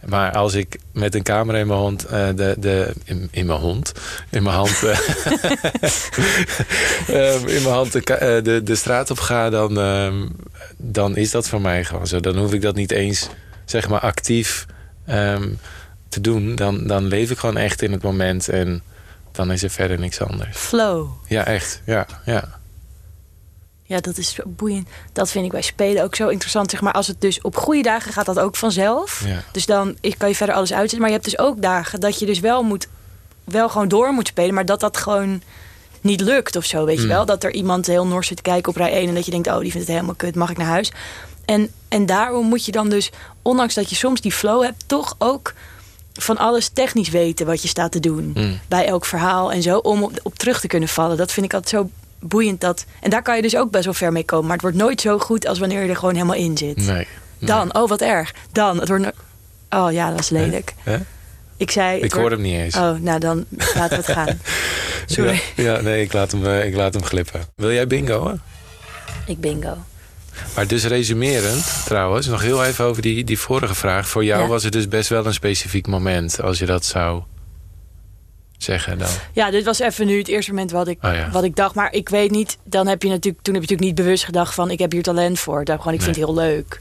Maar 0.06 0.32
als 0.32 0.54
ik 0.54 0.78
met 0.92 1.14
een 1.14 1.22
camera 1.22 1.58
in 1.58 1.66
mijn 1.66 1.78
hond, 1.78 2.08
de, 2.08 2.54
de, 2.58 2.92
in, 3.04 3.28
in 3.30 3.46
mijn 3.46 3.58
hond, 3.58 3.92
in 4.30 4.42
mijn 4.42 4.54
hand, 4.56 4.82
in 7.46 7.62
mijn 7.62 7.74
hand 7.74 7.92
de, 7.92 8.00
ka- 8.00 8.14
eh, 8.14 8.42
de, 8.44 8.62
de 8.62 8.74
straat 8.74 9.10
op 9.10 9.18
ga, 9.18 9.50
dan, 9.50 9.78
ehm, 9.80 10.26
dan 10.76 11.16
is 11.16 11.30
dat 11.30 11.48
voor 11.48 11.60
mij 11.60 11.84
gewoon 11.84 12.06
zo. 12.06 12.20
Dan 12.20 12.36
hoef 12.36 12.52
ik 12.52 12.62
dat 12.62 12.74
niet 12.74 12.92
eens, 12.92 13.28
zeg 13.64 13.88
maar, 13.88 14.00
actief 14.00 14.66
ehm, 15.06 15.48
te 16.08 16.20
doen. 16.20 16.54
Dan, 16.54 16.86
dan 16.86 17.04
leef 17.06 17.30
ik 17.30 17.38
gewoon 17.38 17.56
echt 17.56 17.82
in 17.82 17.92
het 17.92 18.02
moment 18.02 18.48
en 18.48 18.82
dan 19.38 19.52
is 19.52 19.62
er 19.62 19.70
verder 19.70 19.98
niks 19.98 20.20
anders. 20.20 20.56
Flow. 20.56 21.08
Ja, 21.26 21.44
echt. 21.44 21.82
Ja, 21.86 22.06
ja. 22.24 22.56
Ja, 23.82 24.00
dat 24.00 24.16
is 24.18 24.38
boeiend. 24.46 24.88
Dat 25.12 25.30
vind 25.30 25.44
ik 25.44 25.50
bij 25.50 25.62
spelen 25.62 26.02
ook 26.02 26.14
zo 26.14 26.28
interessant. 26.28 26.70
Zeg 26.70 26.80
maar, 26.80 26.92
als 26.92 27.06
het 27.06 27.20
dus 27.20 27.40
op 27.40 27.56
goede 27.56 27.82
dagen 27.82 28.12
gaat 28.12 28.26
dat 28.26 28.38
ook 28.38 28.56
vanzelf. 28.56 29.22
ja. 29.26 29.42
Dus 29.52 29.66
dan 29.66 29.96
kan 30.18 30.28
je 30.28 30.34
verder 30.34 30.54
alles 30.54 30.70
uitzetten. 30.72 30.98
Maar 30.98 31.08
je 31.08 31.14
hebt 31.14 31.24
dus 31.24 31.38
ook 31.38 31.62
dagen 31.62 32.00
dat 32.00 32.18
je 32.18 32.26
dus 32.26 32.40
wel 32.40 32.62
moet, 32.62 32.88
wel 33.44 33.68
gewoon 33.68 33.88
door 33.88 34.12
moet 34.12 34.26
spelen, 34.26 34.54
maar 34.54 34.66
dat 34.66 34.80
dat 34.80 34.96
gewoon 34.96 35.42
niet 36.00 36.20
lukt 36.20 36.56
of 36.56 36.64
zo, 36.64 36.84
weet 36.84 36.96
je 36.96 37.02
Mm. 37.02 37.08
wel? 37.08 37.24
Dat 37.26 37.44
er 37.44 37.52
iemand 37.54 37.86
heel 37.86 38.06
nors 38.06 38.26
zit 38.26 38.36
te 38.36 38.42
kijken 38.42 38.70
op 38.70 38.76
rij 38.76 38.92
1 38.92 39.08
en 39.08 39.14
dat 39.14 39.24
je 39.24 39.30
denkt, 39.30 39.48
oh, 39.48 39.58
die 39.60 39.70
vindt 39.70 39.86
het 39.86 39.96
helemaal 39.96 40.14
kut, 40.14 40.34
mag 40.34 40.50
ik 40.50 40.56
naar 40.56 40.66
huis? 40.66 40.92
En, 41.44 41.70
en 41.88 42.06
daarom 42.06 42.46
moet 42.46 42.64
je 42.64 42.72
dan 42.72 42.88
dus, 42.88 43.10
ondanks 43.42 43.74
dat 43.74 43.90
je 43.90 43.96
soms 43.96 44.20
die 44.20 44.32
flow 44.32 44.62
hebt, 44.62 44.84
toch 44.86 45.14
ook 45.18 45.52
van 46.18 46.36
alles 46.38 46.68
technisch 46.68 47.08
weten 47.08 47.46
wat 47.46 47.62
je 47.62 47.68
staat 47.68 47.92
te 47.92 48.00
doen. 48.00 48.32
Mm. 48.34 48.58
Bij 48.68 48.86
elk 48.86 49.04
verhaal 49.04 49.52
en 49.52 49.62
zo, 49.62 49.78
om 49.78 50.02
op, 50.02 50.12
op 50.22 50.34
terug 50.38 50.60
te 50.60 50.66
kunnen 50.66 50.88
vallen. 50.88 51.16
Dat 51.16 51.32
vind 51.32 51.46
ik 51.46 51.54
altijd 51.54 51.74
zo 51.74 51.90
boeiend. 52.20 52.60
Dat, 52.60 52.84
en 53.00 53.10
daar 53.10 53.22
kan 53.22 53.36
je 53.36 53.42
dus 53.42 53.56
ook 53.56 53.70
best 53.70 53.84
wel 53.84 53.94
ver 53.94 54.12
mee 54.12 54.24
komen. 54.24 54.44
Maar 54.46 54.54
het 54.56 54.62
wordt 54.62 54.76
nooit 54.76 55.00
zo 55.00 55.18
goed 55.18 55.46
als 55.46 55.58
wanneer 55.58 55.82
je 55.82 55.88
er 55.88 55.96
gewoon 55.96 56.14
helemaal 56.14 56.34
in 56.36 56.56
zit. 56.58 56.76
Nee. 56.76 56.86
nee. 56.86 57.06
Dan, 57.38 57.74
oh 57.74 57.88
wat 57.88 58.00
erg. 58.00 58.34
Dan, 58.52 58.78
het 58.78 58.88
wordt... 58.88 59.04
no- 59.04 59.10
Oh 59.70 59.92
ja, 59.92 60.06
dat 60.08 60.16
was 60.16 60.28
lelijk. 60.28 60.74
Hè? 60.82 60.96
Ik 61.56 61.70
zei... 61.70 61.94
Ik 61.94 62.00
wordt- 62.00 62.14
hoor 62.14 62.30
hem 62.30 62.40
niet 62.40 62.54
eens. 62.60 62.74
Oh, 62.76 62.94
nou 63.00 63.18
dan 63.18 63.44
laten 63.74 63.88
we 63.88 63.94
het 64.04 64.06
gaan. 64.12 64.38
Sorry. 65.06 65.40
Ja, 65.56 65.62
ja, 65.74 65.80
nee, 65.80 66.02
ik 66.02 66.12
laat, 66.12 66.32
hem, 66.32 66.46
eh, 66.46 66.66
ik 66.66 66.74
laat 66.74 66.94
hem 66.94 67.04
glippen. 67.04 67.40
Wil 67.54 67.72
jij 67.72 67.86
bingo? 67.86 68.26
Hè? 68.28 68.34
Ik 69.26 69.40
bingo. 69.40 69.76
Maar 70.54 70.66
dus 70.66 70.84
resumerend, 70.84 71.82
trouwens, 71.84 72.26
nog 72.26 72.42
heel 72.42 72.64
even 72.64 72.84
over 72.84 73.02
die, 73.02 73.24
die 73.24 73.38
vorige 73.38 73.74
vraag. 73.74 74.08
Voor 74.08 74.24
jou 74.24 74.42
Ja. 74.42 74.48
was 74.48 74.62
het 74.62 74.72
dus 74.72 74.88
best 74.88 75.08
wel 75.08 75.26
een 75.26 75.34
specifiek 75.34 75.86
moment, 75.86 76.40
als 76.42 76.58
je 76.58 76.66
dat 76.66 76.84
zou 76.84 77.22
zeggen 78.58 78.98
dan. 78.98 79.08
Ja, 79.32 79.50
dit 79.50 79.64
was 79.64 79.78
even 79.78 80.06
nu 80.06 80.18
het 80.18 80.28
eerste 80.28 80.50
moment 80.50 80.70
wat 80.70 80.88
ik, 80.88 80.98
Oh 81.04 81.12
ja. 81.14 81.30
wat 81.30 81.44
ik 81.44 81.56
dacht. 81.56 81.74
Maar 81.74 81.92
ik 81.92 82.08
weet 82.08 82.30
niet, 82.30 82.58
dan 82.64 82.86
heb 82.86 83.02
je 83.02 83.08
natuurlijk, 83.08 83.44
toen 83.44 83.54
heb 83.54 83.62
je 83.62 83.70
natuurlijk 83.70 83.96
niet 83.96 84.06
bewust 84.06 84.24
gedacht 84.24 84.54
van 84.54 84.70
ik 84.70 84.78
heb 84.78 84.92
hier 84.92 85.02
talent 85.02 85.38
voor. 85.38 85.64
Dacht 85.64 85.78
gewoon, 85.78 85.94
ik 85.94 86.02
vind 86.02 86.16
het 86.16 86.24
heel 86.24 86.34
leuk. 86.34 86.80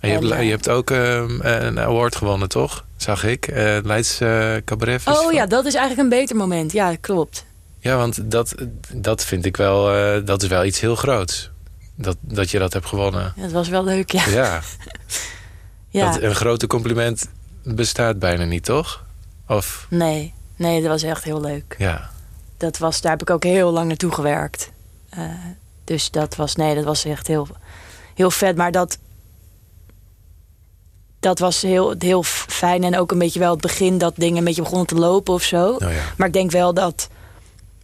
En 0.00 0.08
je, 0.08 0.14
En, 0.16 0.22
hebt, 0.22 0.34
eh, 0.34 0.44
je 0.44 0.50
hebt 0.50 0.68
ook 0.68 0.90
ehm, 0.90 1.38
een 1.40 1.80
award 1.80 2.16
gewonnen, 2.16 2.48
toch? 2.48 2.84
Zag 2.96 3.24
ik. 3.24 3.46
Eh 3.48 3.76
Leids 3.84 4.18
Cabaret 4.64 5.02
Festival. 5.02 5.26
Oh 5.26 5.32
ja, 5.32 5.46
dat 5.46 5.64
is 5.64 5.74
eigenlijk 5.74 6.02
een 6.12 6.18
beter 6.18 6.36
moment. 6.36 6.72
Ja, 6.72 6.96
klopt. 7.00 7.44
Ja, 7.78 7.96
want 7.96 8.30
dat, 8.30 8.54
dat 8.94 9.24
vind 9.24 9.44
ik 9.44 9.56
wel... 9.56 9.84
dat 10.24 10.42
is 10.42 10.48
wel 10.48 10.64
iets 10.64 10.80
heel 10.80 10.94
groots. 10.96 11.50
Dat, 12.02 12.16
dat 12.20 12.50
je 12.50 12.58
dat 12.58 12.72
hebt 12.72 12.86
gewonnen. 12.86 13.32
Dat 13.36 13.52
was 13.52 13.68
wel 13.68 13.84
leuk, 13.84 14.10
ja. 14.12 14.26
Ja, 14.28 14.60
ja. 15.88 16.12
Dat, 16.12 16.22
een 16.22 16.34
grote 16.34 16.66
compliment 16.66 17.28
bestaat 17.62 18.18
bijna 18.18 18.44
niet, 18.44 18.64
toch? 18.64 19.04
Of, 19.48 19.86
Nee, 19.90 20.34
nee, 20.56 20.80
dat 20.80 20.90
was 20.90 21.02
echt 21.02 21.24
heel 21.24 21.40
leuk. 21.40 21.74
ja. 21.78 22.10
Dat 22.56 22.78
was, 22.78 23.00
daar 23.00 23.12
heb 23.12 23.20
ik 23.20 23.30
ook 23.30 23.44
heel 23.44 23.70
lang 23.72 23.88
naartoe 23.88 24.12
gewerkt. 24.12 24.70
Eh, 25.08 25.24
dus 25.84 26.10
dat 26.10 26.36
was, 26.36 26.56
nee, 26.56 26.74
dat 26.74 26.84
was 26.84 27.04
echt 27.04 27.26
heel, 27.26 27.48
heel 28.14 28.30
vet. 28.30 28.56
Maar 28.56 28.72
dat, 28.72 28.98
dat 31.20 31.38
was 31.38 31.62
heel, 31.62 31.94
heel 31.98 32.22
fijn. 32.22 32.84
En 32.84 32.98
ook 32.98 33.10
een 33.12 33.18
beetje 33.18 33.38
wel 33.38 33.50
het 33.50 33.60
begin 33.60 33.98
dat 33.98 34.12
dingen 34.16 34.36
een 34.36 34.44
beetje 34.44 34.62
begonnen 34.62 34.86
te 34.86 34.94
lopen 34.94 35.34
of 35.34 35.42
zo. 35.42 35.76
Ja. 35.78 35.90
Maar 36.16 36.26
ik 36.26 36.32
denk 36.32 36.50
wel 36.50 36.74
dat 36.74 37.08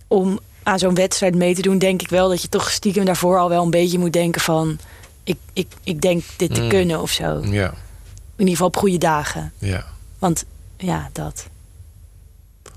om 0.07 0.41
aan 0.69 0.79
zo'n 0.79 0.95
wedstrijd 0.95 1.35
mee 1.35 1.55
te 1.55 1.63
doen, 1.63 1.79
denk 1.79 2.03
ik 2.03 2.09
wel 2.09 2.29
dat 2.29 2.43
je 2.43 2.49
toch 2.49 2.71
stiekem 2.71 3.05
daarvoor 3.05 3.39
al 3.39 3.49
wel 3.49 3.65
een 3.65 3.71
beetje 3.71 3.99
moet 3.99 4.13
denken 4.13 4.41
van. 4.41 4.79
Ik, 5.25 5.37
ik, 5.53 5.67
ik 5.85 6.01
denk 6.01 6.25
dit 6.37 6.55
te 6.55 6.61
Mm. 6.61 6.69
kunnen 6.69 7.01
of 7.01 7.11
zo. 7.11 7.39
In 7.39 7.53
Ja, 7.53 7.75
ieder 8.37 8.53
geval 8.53 8.67
op 8.67 8.77
goede 8.77 8.99
dagen. 8.99 9.53
ja. 9.59 9.85
Want 10.19 10.45
ja, 10.77 11.11
dat. 11.13 11.47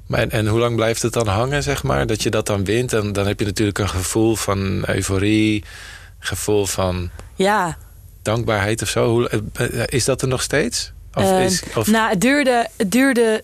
Maar 0.05 0.19
en, 0.19 0.31
en 0.31 0.47
hoe 0.47 0.59
lang 0.59 0.75
blijft 0.75 1.01
het 1.01 1.13
dan 1.13 1.27
hangen, 1.27 1.63
zeg 1.63 1.83
maar? 1.83 2.07
Dat 2.07 2.23
je 2.23 2.29
dat 2.29 2.45
dan 2.45 2.63
wint. 2.63 2.93
En 2.93 3.13
dan 3.13 3.27
heb 3.27 3.39
je 3.39 3.45
natuurlijk 3.45 3.77
een 3.79 3.89
gevoel 3.89 4.35
van 4.35 4.83
euforie. 4.87 5.63
Gevoel 6.19 6.65
van 6.65 7.09
Ja, 7.35 7.77
dankbaarheid 8.21 8.81
of 8.81 8.89
zo. 8.89 9.09
Hoe, 9.09 9.29
eh, 9.53 9.83
is 9.87 10.05
dat 10.05 10.21
er 10.21 10.27
nog 10.27 10.41
steeds? 10.41 10.91
Of 11.13 11.23
Eh, 11.23 11.43
is, 11.45 11.63
of, 11.75 11.87
Nou, 11.87 12.09
het 12.09 12.21
duurde, 12.21 12.67
het 12.77 12.91
duurde. 12.91 13.43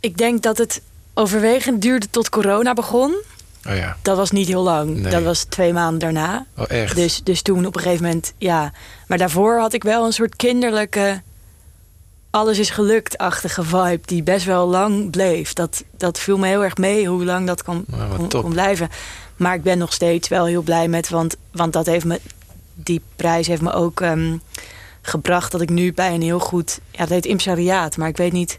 Ik 0.00 0.16
denk 0.18 0.42
dat 0.42 0.58
het 0.58 0.80
overwegend 1.18 1.82
duurde 1.82 2.10
tot 2.10 2.28
corona 2.28 2.72
begon. 2.74 3.14
oh 3.68 3.76
ja, 3.76 3.96
Dat 4.02 4.16
was 4.16 4.30
niet 4.30 4.46
heel 4.48 4.62
lang. 4.62 4.96
Nee. 4.96 5.12
Dat 5.12 5.22
was 5.22 5.44
twee 5.44 5.72
maanden 5.72 5.98
daarna. 5.98 6.46
oh 6.56 6.64
echt? 6.68 6.96
Dus, 6.96 7.20
dus 7.22 7.42
toen 7.42 7.66
op 7.66 7.76
een 7.76 7.82
gegeven 7.82 8.04
moment, 8.04 8.32
ja. 8.38 8.72
Maar 9.06 9.18
daarvoor 9.18 9.58
had 9.58 9.72
ik 9.72 9.82
wel 9.82 10.04
een 10.06 10.12
soort 10.12 10.36
kinderlijke. 10.36 11.22
Alles 12.30 12.58
is 12.58 12.70
gelukt-achtige 12.70 13.62
vibe. 13.62 14.00
Die 14.04 14.22
best 14.22 14.44
wel 14.46 14.66
lang 14.68 15.10
bleef. 15.10 15.52
Dat, 15.52 15.84
dat 15.96 16.18
viel 16.18 16.38
me 16.38 16.46
heel 16.46 16.64
erg 16.64 16.76
mee 16.76 17.06
hoe 17.06 17.24
lang 17.24 17.46
dat 17.46 17.62
kon, 17.62 17.84
Nou, 17.86 18.16
kon, 18.16 18.28
kon 18.28 18.52
blijven. 18.52 18.88
Maar 19.36 19.54
ik 19.54 19.62
ben 19.62 19.78
nog 19.78 19.92
steeds 19.92 20.28
wel 20.28 20.46
heel 20.46 20.62
blij 20.62 20.88
met. 20.88 21.08
Want, 21.08 21.36
want 21.52 21.72
dat 21.72 21.86
heeft 21.86 22.04
me. 22.04 22.20
Die 22.74 23.02
prijs 23.16 23.46
heeft 23.46 23.62
me 23.62 23.72
ook 23.72 24.00
ehm, 24.00 24.36
gebracht 25.02 25.52
dat 25.52 25.60
ik 25.60 25.70
nu 25.70 25.92
bij 25.92 26.14
een 26.14 26.22
heel 26.22 26.38
goed. 26.40 26.80
Ja, 26.90 26.98
dat 26.98 27.08
heet 27.08 27.26
imsariaat. 27.26 27.96
Maar 27.96 28.08
ik 28.08 28.16
weet 28.16 28.32
niet. 28.32 28.58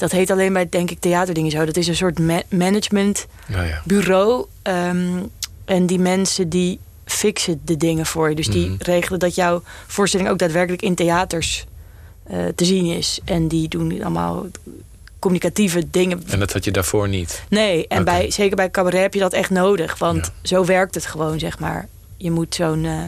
Dat 0.00 0.10
heet 0.10 0.30
alleen 0.30 0.52
bij, 0.52 0.68
denk 0.68 0.90
ik, 0.90 1.00
theaterdingen 1.00 1.50
zo. 1.50 1.64
Dat 1.64 1.76
is 1.76 1.86
een 1.88 1.96
soort 1.96 2.18
ma- 2.18 2.42
management 2.48 3.26
Nou 3.46 3.66
ja. 3.66 3.82
bureau. 3.84 4.46
ehm, 4.62 5.18
en 5.64 5.86
die 5.86 5.98
mensen 5.98 6.48
die 6.48 6.78
fixen 7.04 7.60
de 7.64 7.76
dingen 7.76 8.06
voor 8.06 8.28
je. 8.28 8.34
Dus 8.34 8.46
die 8.48 8.68
Mhm. 8.68 8.82
regelen 8.82 9.18
dat 9.18 9.34
jouw 9.34 9.62
voorstelling 9.86 10.28
ook 10.28 10.38
daadwerkelijk 10.38 10.82
in 10.82 10.94
theaters 10.94 11.64
eh, 12.24 12.38
te 12.54 12.64
zien 12.64 12.84
is. 12.96 13.20
En 13.24 13.48
die 13.48 13.68
doen 13.68 14.00
allemaal 14.02 14.46
communicatieve 15.18 15.90
dingen. 15.90 16.22
En 16.26 16.38
dat 16.38 16.52
had 16.52 16.64
je 16.64 16.70
daarvoor 16.70 17.08
niet. 17.08 17.42
Nee, 17.48 17.88
en 17.88 18.04
bij, 18.04 18.30
zeker 18.30 18.56
bij 18.56 18.70
cabaret 18.70 19.00
heb 19.00 19.14
je 19.14 19.20
dat 19.20 19.32
echt 19.32 19.50
nodig. 19.50 19.98
Want 19.98 20.26
Ja. 20.26 20.32
zo 20.48 20.64
werkt 20.64 20.94
het 20.94 21.06
gewoon, 21.06 21.38
zeg 21.38 21.58
maar. 21.58 21.88
Je 22.16 22.30
moet 22.30 22.54
zo'n 22.54 22.84
eh, 22.84 22.98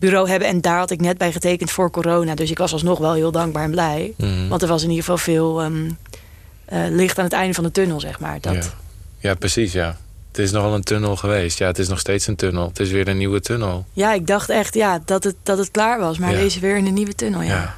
bureau 0.00 0.28
hebben. 0.28 0.48
En 0.48 0.60
daar 0.60 0.78
had 0.78 0.90
ik 0.90 1.00
net 1.00 1.18
bij 1.18 1.32
getekend 1.32 1.70
voor 1.70 1.90
corona. 1.90 2.34
Dus 2.34 2.50
ik 2.50 2.58
was 2.58 2.72
alsnog 2.72 2.98
wel 2.98 3.12
heel 3.12 3.32
dankbaar 3.32 3.64
en 3.64 3.70
blij. 3.70 4.12
Mhm. 4.16 4.48
Want 4.48 4.62
er 4.62 4.68
was 4.68 4.82
in 4.82 4.88
ieder 4.88 5.04
geval 5.04 5.18
veel 5.18 5.60
ehm, 5.62 5.90
eh, 6.64 6.78
licht 6.88 7.18
aan 7.18 7.24
het 7.24 7.32
einde 7.32 7.54
van 7.54 7.64
de 7.64 7.70
tunnel, 7.70 8.00
zeg 8.00 8.20
maar. 8.20 8.40
Dat, 8.40 8.54
Ja. 8.54 8.60
ja, 9.18 9.34
precies, 9.34 9.72
ja. 9.72 9.96
Het 10.30 10.38
is 10.38 10.50
nogal 10.50 10.74
een 10.74 10.82
tunnel 10.82 11.16
geweest. 11.16 11.58
Ja, 11.58 11.66
het 11.66 11.78
is 11.78 11.88
nog 11.88 11.98
steeds 11.98 12.26
een 12.26 12.36
tunnel. 12.36 12.68
Het 12.68 12.80
is 12.80 12.90
weer 12.90 13.08
een 13.08 13.16
nieuwe 13.18 13.40
tunnel. 13.40 13.84
Ja, 13.92 14.12
ik 14.12 14.26
dacht 14.26 14.48
echt 14.50 14.74
ja, 14.74 15.00
dat, 15.04 15.24
het, 15.24 15.34
dat 15.42 15.58
het 15.58 15.70
klaar 15.70 15.98
was. 16.00 16.18
Maar 16.18 16.30
Ja. 16.32 16.38
deze 16.38 16.60
weer 16.60 16.76
in 16.76 16.86
een 16.86 16.94
nieuwe 16.94 17.14
tunnel, 17.14 17.40
ja. 17.42 17.48
Ja. 17.48 17.74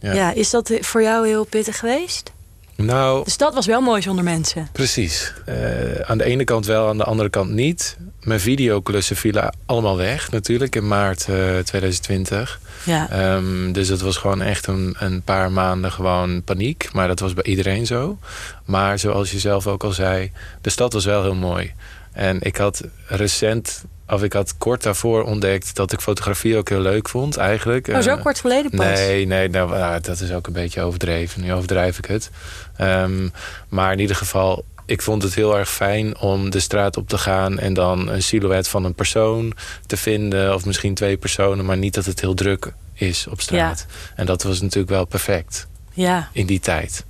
ja. 0.00 0.12
Ja. 0.14 0.32
is 0.32 0.50
dat 0.50 0.72
voor 0.80 1.02
jou 1.02 1.26
heel 1.26 1.44
pittig 1.44 1.78
geweest? 1.78 2.32
Nou, 2.76 3.24
De 3.24 3.30
stad 3.30 3.54
was 3.54 3.66
wel 3.66 3.80
mooi 3.80 4.02
zonder 4.02 4.24
mensen. 4.24 4.68
Precies. 4.72 5.32
Eh, 5.46 5.54
aan 6.00 6.18
de 6.18 6.24
ene 6.24 6.44
kant 6.44 6.66
wel, 6.66 6.88
aan 6.88 6.98
de 6.98 7.04
andere 7.04 7.28
kant 7.30 7.50
niet. 7.50 7.96
Mijn 8.22 8.40
videoklussen 8.40 9.16
vielen 9.16 9.56
allemaal 9.66 9.96
weg 9.96 10.30
natuurlijk 10.30 10.76
in 10.76 10.88
maart 10.88 11.20
eh, 11.28 11.58
2020. 11.58 12.60
Ja, 12.84 13.10
Ehm, 13.10 13.72
dus 13.72 13.88
het 13.88 14.00
was 14.00 14.16
gewoon 14.16 14.42
echt 14.42 14.66
een, 14.66 14.96
een 14.98 15.22
paar 15.22 15.52
maanden 15.52 15.92
gewoon 15.92 16.42
paniek. 16.42 16.88
Maar 16.92 17.08
dat 17.08 17.20
was 17.20 17.34
bij 17.34 17.44
iedereen 17.44 17.86
zo. 17.86 18.18
Maar 18.64 18.98
zoals 18.98 19.30
je 19.30 19.38
zelf 19.38 19.66
ook 19.66 19.84
al 19.84 19.92
zei, 19.92 20.32
de 20.60 20.70
stad 20.70 20.92
was 20.92 21.04
wel 21.04 21.22
heel 21.22 21.34
mooi. 21.34 21.72
En 22.12 22.40
ik 22.40 22.56
had 22.56 22.82
recent, 23.06 23.84
of 24.08 24.22
ik 24.22 24.32
had 24.32 24.58
kort 24.58 24.82
daarvoor 24.82 25.22
ontdekt 25.22 25.74
dat 25.76 25.92
ik 25.92 26.00
fotografie 26.00 26.56
ook 26.56 26.68
heel 26.68 26.80
leuk 26.80 27.08
vond 27.08 27.36
eigenlijk. 27.36 27.88
oh, 27.88 28.00
zo 28.00 28.10
Eh, 28.16 28.22
kort 28.22 28.40
geleden 28.40 28.70
pas. 28.70 28.86
Nee, 28.86 29.26
nee 29.26 29.48
nou, 29.48 29.70
nou, 29.70 30.00
dat 30.00 30.20
is 30.20 30.32
ook 30.32 30.46
een 30.46 30.52
beetje 30.52 30.82
overdreven. 30.82 31.40
Nu 31.42 31.52
overdrijf 31.52 31.98
ik 31.98 32.04
het. 32.06 32.30
Ehm, 32.76 33.28
maar 33.68 33.92
in 33.92 33.98
ieder 33.98 34.16
geval, 34.16 34.64
ik 34.90 35.02
vond 35.02 35.22
het 35.22 35.34
heel 35.34 35.58
erg 35.58 35.70
fijn 35.70 36.18
om 36.18 36.50
de 36.50 36.60
straat 36.60 36.96
op 36.96 37.08
te 37.08 37.18
gaan... 37.18 37.58
en 37.58 37.74
dan 37.74 38.08
een 38.08 38.22
silhouet 38.22 38.68
van 38.68 38.84
een 38.84 38.94
persoon 38.94 39.52
te 39.86 39.96
vinden. 39.96 40.54
Of 40.54 40.64
misschien 40.64 40.94
twee 40.94 41.16
personen, 41.16 41.64
maar 41.64 41.76
niet 41.76 41.94
dat 41.94 42.04
het 42.04 42.20
heel 42.20 42.34
druk 42.34 42.72
is 42.94 43.26
op 43.26 43.40
straat. 43.40 43.86
En 44.14 44.26
dat 44.26 44.42
was 44.42 44.60
natuurlijk 44.60 44.90
wel 44.92 45.04
perfect 45.04 45.66
Ja, 45.92 46.28
in 46.32 46.46
die 46.46 46.60
tijd. 46.60 47.04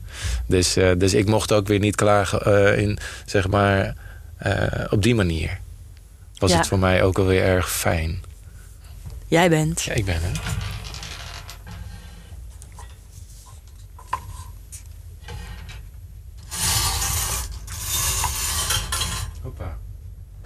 Dus, 0.47 0.77
eh, 0.77 0.91
dus 0.99 1.15
ik 1.15 1.27
mocht 1.27 1.53
ook 1.53 1.67
weer 1.67 1.79
niet 1.79 1.97
klagen 1.97 2.41
eh, 2.43 2.79
in, 2.83 2.99
zeg 3.27 3.49
maar, 3.49 3.95
eh, 4.37 4.85
op 4.91 5.03
die 5.03 5.15
manier. 5.15 5.59
Was 6.39 6.51
Ja. 6.51 6.57
het 6.57 6.67
voor 6.67 6.79
mij 6.79 7.03
ook 7.03 7.19
alweer 7.19 7.43
erg 7.43 7.71
fijn. 7.71 8.23
jij 9.27 9.49
bent. 9.49 9.83
Ja, 9.83 9.93
ik 9.93 10.05
ben 10.05 10.15
er. 10.15 10.41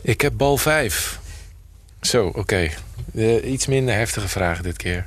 Ik 0.05 0.21
heb 0.21 0.33
bal 0.37 0.57
5. 0.57 1.21
Zo, 2.01 2.27
oké. 2.27 2.69
Eh, 3.15 3.53
iets 3.53 3.67
minder 3.67 3.95
heftige 3.95 4.29
vraag 4.29 4.63
dit 4.63 4.77
keer. 4.77 5.07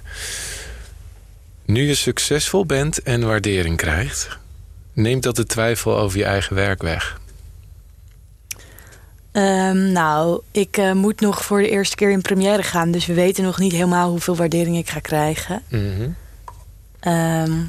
Nu 1.65 1.87
je 1.87 1.95
succesvol 1.95 2.65
bent 2.65 3.01
en 3.01 3.25
waardering 3.25 3.77
krijgt, 3.77 4.37
neemt 4.93 5.23
dat 5.23 5.35
de 5.35 5.45
twijfel 5.45 5.97
over 5.97 6.17
je 6.17 6.23
eigen 6.23 6.55
werk 6.55 6.81
weg. 6.81 7.19
Ehm, 9.31 9.91
nou, 9.91 10.41
ik 10.51 10.77
eh, 10.77 10.91
moet 10.91 11.21
nog 11.21 11.45
voor 11.45 11.59
de 11.59 11.69
eerste 11.69 11.95
keer 11.95 12.11
in 12.11 12.21
première 12.21 12.63
gaan. 12.63 12.91
Dus 12.91 13.05
we 13.05 13.13
weten 13.13 13.43
nog 13.43 13.59
niet 13.59 13.71
helemaal 13.71 14.09
hoeveel 14.09 14.35
waardering 14.35 14.77
ik 14.77 14.89
ga 14.89 14.99
krijgen. 14.99 15.63
Ehm, 16.99 17.59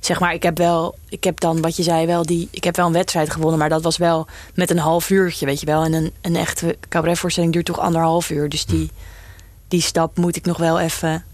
zeg 0.00 0.20
maar, 0.20 0.34
ik 0.34 0.42
heb 0.42 0.58
wel, 0.58 0.98
ik 1.08 1.24
heb 1.24 1.40
dan 1.40 1.60
wat 1.60 1.76
je 1.76 1.82
zei 1.82 2.06
wel, 2.06 2.26
die, 2.26 2.48
ik 2.50 2.64
heb 2.64 2.76
wel 2.76 2.86
een 2.86 2.92
wedstrijd 2.92 3.30
gewonnen, 3.30 3.58
maar 3.58 3.68
dat 3.68 3.82
was 3.82 3.96
wel 3.96 4.26
met 4.54 4.70
een 4.70 4.78
half 4.78 5.10
uurtje, 5.10 5.46
weet 5.46 5.60
je 5.60 5.66
wel. 5.66 5.84
En 5.84 5.92
een, 5.92 6.12
een 6.20 6.36
echte 6.36 6.76
cabaretvoorstelling 6.88 7.52
duurt 7.52 7.64
toch 7.66 7.78
anderhalf 7.78 8.30
uur. 8.30 8.48
Dus 8.48 8.66
die, 8.66 8.90
die 9.68 9.80
stap 9.82 10.16
moet 10.16 10.36
ik 10.36 10.44
nog 10.44 10.56
wel 10.56 10.80
even 10.80 11.24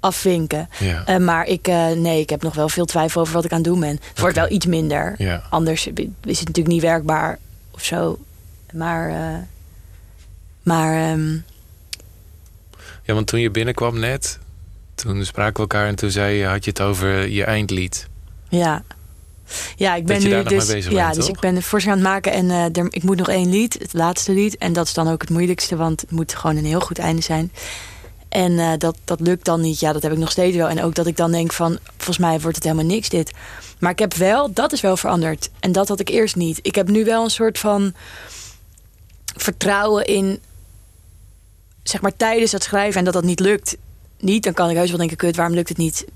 afvinken. 0.00 0.68
Ja. 0.78 1.04
Eh, 1.04 1.16
maar 1.16 1.46
ik, 1.46 1.68
eh, 1.68 1.90
nee, 1.90 2.20
ik 2.20 2.30
heb 2.30 2.42
nog 2.42 2.54
wel 2.54 2.68
veel 2.68 2.84
twijfel 2.84 3.20
over 3.20 3.34
wat 3.34 3.44
ik 3.44 3.50
aan 3.50 3.58
het 3.58 3.66
doen 3.66 3.80
ben. 3.80 4.00
Het 4.08 4.20
wordt 4.20 4.36
wel 4.36 4.50
iets 4.50 4.66
minder. 4.66 5.14
ja. 5.18 5.42
Anders 5.50 5.86
is 5.86 6.38
het 6.38 6.48
natuurlijk 6.48 6.66
niet 6.66 6.82
werkbaar 6.82 7.38
of 7.70 7.84
zo. 7.84 8.18
Maar, 8.72 9.08
eh, 9.08 9.38
maar 10.62 11.10
ehm, 11.10 11.32
Ja, 13.02 13.14
want 13.14 13.26
toen 13.26 13.40
je 13.40 13.50
binnenkwam 13.50 13.98
net, 13.98 14.38
toen 14.94 15.24
spraken 15.24 15.54
we 15.54 15.60
elkaar 15.60 15.86
en 15.86 15.94
toen 15.94 16.10
zei 16.10 16.36
je, 16.36 16.46
had 16.46 16.64
je 16.64 16.70
het 16.70 16.80
over 16.80 17.28
je 17.28 17.44
eindlied. 17.44 18.08
Ja. 18.48 18.82
Ja, 19.76 19.94
ik 19.94 20.06
ben 20.06 20.20
je 20.20 20.28
nu 20.28 20.42
dus, 20.42 20.68
ja, 20.68 21.04
bent, 21.04 21.14
dus 21.14 21.28
ik 21.28 21.40
ben 21.40 21.54
de 21.54 21.62
voorstelling 21.62 22.04
aan 22.04 22.12
het 22.12 22.24
maken 22.24 22.32
en 22.32 22.50
eh, 22.50 22.82
er, 22.82 22.86
ik 22.90 23.02
moet 23.02 23.16
nog 23.16 23.28
één 23.28 23.50
lied, 23.50 23.76
het 23.78 23.92
laatste 23.92 24.32
lied. 24.32 24.56
En 24.56 24.72
dat 24.72 24.86
is 24.86 24.94
dan 24.94 25.08
ook 25.08 25.20
het 25.20 25.30
moeilijkste, 25.30 25.76
want 25.76 26.00
het 26.00 26.10
moet 26.10 26.34
gewoon 26.34 26.56
een 26.56 26.64
heel 26.64 26.80
goed 26.80 26.98
einde 26.98 27.22
zijn. 27.22 27.52
En 28.28 28.58
eh, 28.58 28.72
dat, 28.78 28.96
dat 29.04 29.20
lukt 29.20 29.44
dan 29.44 29.60
niet. 29.60 29.80
Ja, 29.80 29.92
dat 29.92 30.02
heb 30.02 30.12
ik 30.12 30.18
nog 30.18 30.30
steeds 30.30 30.56
wel. 30.56 30.68
En 30.68 30.82
ook 30.82 30.94
dat 30.94 31.06
ik 31.06 31.16
dan 31.16 31.32
denk 31.32 31.52
van, 31.52 31.78
volgens 31.96 32.18
mij 32.18 32.40
wordt 32.40 32.56
het 32.56 32.64
helemaal 32.64 32.84
niks 32.84 33.08
dit. 33.08 33.32
Maar 33.78 33.90
ik 33.90 33.98
heb 33.98 34.14
wel, 34.14 34.52
dat 34.52 34.72
is 34.72 34.80
wel 34.80 34.96
veranderd. 34.96 35.50
En 35.60 35.72
dat 35.72 35.88
had 35.88 36.00
ik 36.00 36.08
eerst 36.08 36.36
niet. 36.36 36.58
Ik 36.62 36.74
heb 36.74 36.88
nu 36.88 37.04
wel 37.04 37.24
een 37.24 37.30
soort 37.30 37.58
van 37.58 37.94
vertrouwen 39.36 40.04
in, 40.04 40.40
zeg 41.82 42.00
maar 42.00 42.16
tijdens 42.16 42.52
het 42.52 42.62
schrijven 42.62 42.98
en 42.98 43.04
dat 43.04 43.14
dat 43.14 43.24
niet 43.24 43.40
lukt. 43.40 43.76
Niet, 44.20 44.42
dan 44.42 44.52
kan 44.52 44.70
ik 44.70 44.76
heus 44.76 44.88
wel 44.88 44.98
denken, 44.98 45.16
kut, 45.16 45.36
waarom 45.36 45.54
lukt 45.54 45.68
het 45.68 45.78
niet? 45.78 46.06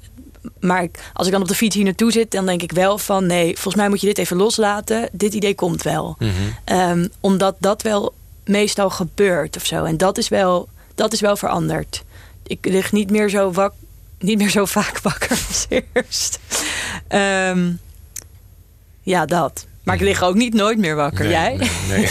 Maar 0.60 0.88
als 1.12 1.26
ik 1.26 1.32
dan 1.32 1.42
op 1.42 1.48
de 1.48 1.54
fiets 1.54 1.74
hier 1.74 1.84
naartoe 1.84 2.12
zit, 2.12 2.30
dan 2.30 2.46
denk 2.46 2.62
ik 2.62 2.72
wel 2.72 2.98
van... 2.98 3.26
nee, 3.26 3.52
volgens 3.54 3.74
mij 3.74 3.88
moet 3.88 4.00
je 4.00 4.06
dit 4.06 4.18
even 4.18 4.36
loslaten. 4.36 5.08
Dit 5.12 5.34
idee 5.34 5.54
komt 5.54 5.82
wel. 5.82 6.16
Mhm. 6.18 6.30
Ehm, 6.64 7.08
omdat 7.20 7.56
dat 7.58 7.82
wel 7.82 8.14
meestal 8.44 8.90
gebeurt 8.90 9.56
of 9.56 9.66
zo. 9.66 9.84
En 9.84 9.96
dat 9.96 10.18
is 10.18 10.28
wel, 10.28 10.68
dat 10.94 11.12
is 11.12 11.20
wel 11.20 11.36
veranderd. 11.36 12.04
ik 12.46 12.58
lig 12.66 12.92
niet 12.92 13.10
meer 13.10 13.28
zo, 13.28 13.52
wak, 13.52 13.72
niet 14.18 14.38
meer 14.38 14.50
zo 14.50 14.66
vaak 14.78 15.00
wakker 15.00 15.30
als 15.30 15.66
eerst. 15.68 16.38
Ehm, 17.08 17.72
ja, 19.02 19.26
dat. 19.26 19.66
Maar 19.82 19.96
ik 19.96 20.02
lig 20.02 20.22
ook 20.22 20.34
niet 20.34 20.54
nooit 20.54 20.78
meer 20.78 20.94
wakker. 20.96 21.24
Nee, 21.24 21.32
Jij? 21.32 21.56
Nee, 21.56 21.70
nee. 21.88 22.10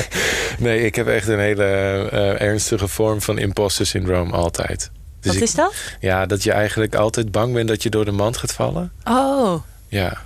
nee, 0.58 0.84
ik 0.86 0.94
heb 0.94 1.06
echt 1.06 1.28
een 1.28 1.38
hele 1.38 1.64
eh, 2.12 2.40
ernstige 2.40 2.88
vorm 2.88 3.20
van 3.20 3.38
imposter 3.38 3.86
syndroom 3.86 4.30
altijd. 4.30 4.90
Dus 5.22 5.32
Wat 5.32 5.34
ik- 5.42 5.48
is 5.48 5.54
dat? 5.54 5.74
Ja, 6.00 6.26
dat 6.26 6.42
je 6.42 6.52
eigenlijk 6.52 6.94
altijd 6.94 7.30
bang 7.30 7.52
bent 7.54 7.68
dat 7.68 7.82
je 7.82 7.90
door 7.90 8.04
de 8.04 8.10
mand 8.10 8.36
gaat 8.36 8.52
vallen. 8.52 8.92
Oh, 9.04 9.62
Ja, 9.88 10.22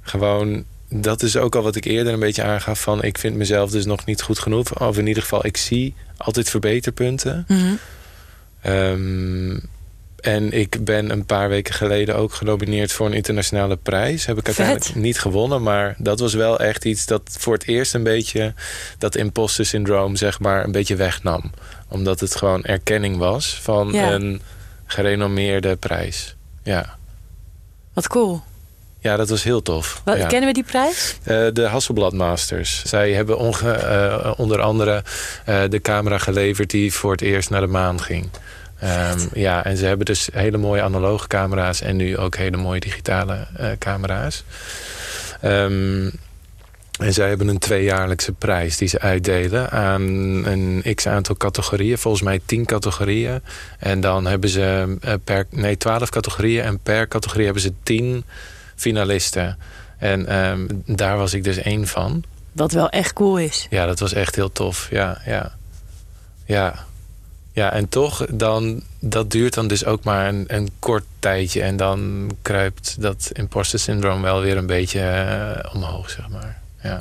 gewoon. 0.00 0.64
Dat 0.90 1.22
is 1.22 1.36
ook 1.36 1.54
al 1.56 1.62
wat 1.62 1.76
ik 1.76 1.84
eerder 1.84 2.12
een 2.12 2.18
beetje 2.20 2.42
aangaf 2.42 2.80
van... 2.80 3.02
ik 3.02 3.18
vind 3.18 3.36
mezelf 3.36 3.70
dus 3.70 3.84
nog 3.84 4.04
niet 4.04 4.22
goed 4.22 4.38
genoeg. 4.38 4.80
Of 4.80 4.98
in 4.98 5.06
ieder 5.06 5.22
geval, 5.22 5.46
ik 5.46 5.56
zie 5.56 5.94
altijd 6.16 6.50
verbeterpunten. 6.50 7.46
Ehm, 8.60 9.58
en 10.20 10.52
ik 10.52 10.84
ben 10.84 11.10
een 11.10 11.24
paar 11.24 11.48
weken 11.48 11.74
geleden 11.74 12.16
ook 12.16 12.32
genomineerd 12.34 12.92
voor 12.92 13.06
een 13.06 13.12
internationale 13.12 13.76
prijs. 13.76 14.26
Heb 14.26 14.38
ik 14.38 14.46
uiteindelijk 14.46 14.86
Vet. 14.86 14.94
niet 14.94 15.18
gewonnen, 15.20 15.62
maar 15.62 15.94
dat 15.98 16.20
was 16.20 16.34
wel 16.34 16.58
echt 16.60 16.84
iets 16.84 17.06
dat 17.06 17.22
voor 17.38 17.52
het 17.54 17.66
eerst 17.66 17.94
een 17.94 18.02
beetje 18.02 18.54
dat 18.98 19.16
imposter 19.16 19.66
syndroom 19.66 20.16
zeg 20.16 20.40
maar 20.40 20.64
een 20.64 20.72
beetje 20.72 20.96
wegnam. 20.96 21.50
Omdat 21.88 22.20
het 22.20 22.36
gewoon 22.36 22.64
erkenning 22.64 23.16
was 23.16 23.58
van 23.62 23.88
Ja. 23.92 24.10
een 24.12 24.42
gerenommeerde 24.86 25.76
prijs. 25.76 26.36
Ja. 26.62 26.96
wat 27.92 28.08
cool. 28.08 28.42
ja, 29.00 29.16
dat 29.16 29.28
was 29.28 29.42
heel 29.42 29.62
tof. 29.62 30.02
Wat, 30.04 30.16
ja. 30.18 30.26
Kennen 30.26 30.48
we 30.48 30.54
die 30.54 30.64
prijs? 30.64 31.16
Eh, 31.22 31.46
de 31.52 31.66
Hasselblad 31.66 32.12
Masters. 32.12 32.82
Zij 32.84 33.12
hebben 33.12 33.38
onge- 33.38 33.70
eh, 33.72 34.32
onder 34.36 34.60
andere 34.60 35.02
eh, 35.44 35.62
de 35.68 35.80
camera 35.80 36.18
geleverd 36.18 36.70
die 36.70 36.92
voor 36.92 37.12
het 37.12 37.20
eerst 37.20 37.50
naar 37.50 37.60
de 37.60 37.66
maan 37.66 38.00
ging. 38.02 38.28
Ehm, 38.80 39.18
ja, 39.32 39.64
en 39.64 39.76
ze 39.76 39.86
hebben 39.86 40.06
dus 40.06 40.28
hele 40.32 40.56
mooie 40.56 40.82
analoge 40.82 41.26
camera's 41.26 41.80
en 41.80 41.96
nu 41.96 42.16
ook 42.18 42.36
hele 42.36 42.56
mooie 42.56 42.80
digitale 42.80 43.46
camera's. 43.78 44.44
Ehm, 45.40 46.10
en 46.98 47.12
zij 47.12 47.28
hebben 47.28 47.48
een 47.48 47.58
tweejaarlijkse 47.58 48.32
prijs 48.32 48.76
die 48.76 48.88
ze 48.88 49.00
uitdelen 49.00 49.70
aan 49.70 50.02
een 50.46 50.82
x 50.94 51.06
aantal 51.06 51.36
categorieën. 51.36 51.98
Volgens 51.98 52.22
mij 52.22 52.40
tien 52.44 52.64
categorieën. 52.64 53.42
En 53.78 54.00
dan 54.00 54.26
hebben 54.26 54.50
ze 54.50 54.96
eh, 55.00 55.14
per, 55.24 55.46
nee, 55.50 55.76
twaalf 55.76 56.10
categorieën. 56.10 56.64
En 56.64 56.78
per 56.78 57.08
categorie 57.08 57.44
hebben 57.44 57.62
ze 57.62 57.72
tien 57.82 58.24
finalisten. 58.76 59.58
En 59.98 60.26
ehm, 60.26 60.66
daar 60.86 61.16
was 61.16 61.34
ik 61.34 61.44
dus 61.44 61.56
één 61.56 61.86
van. 61.86 62.24
Wat 62.52 62.72
wel 62.72 62.88
echt 62.88 63.12
cool 63.12 63.38
is. 63.38 63.66
Ja, 63.70 63.86
dat 63.86 63.98
was 63.98 64.12
echt 64.12 64.34
heel 64.34 64.52
tof. 64.52 64.88
Ja, 64.90 65.20
ja. 65.26 65.56
Ja. 66.44 66.86
Ja, 67.52 67.72
en 67.72 67.88
toch, 67.88 68.26
dan, 68.30 68.82
dat 68.98 69.30
duurt 69.30 69.54
dan 69.54 69.68
dus 69.68 69.84
ook 69.84 70.04
maar 70.04 70.28
een, 70.28 70.44
een 70.46 70.70
kort 70.78 71.04
tijdje. 71.18 71.62
En 71.62 71.76
dan 71.76 72.30
kruipt 72.42 72.96
dat 73.00 73.30
imposter 73.32 73.78
syndroom 73.78 74.22
wel 74.22 74.40
weer 74.40 74.56
een 74.56 74.66
beetje 74.66 75.00
eh, 75.00 75.74
omhoog, 75.74 76.10
zeg 76.10 76.28
maar. 76.28 76.60
Ja. 76.88 77.00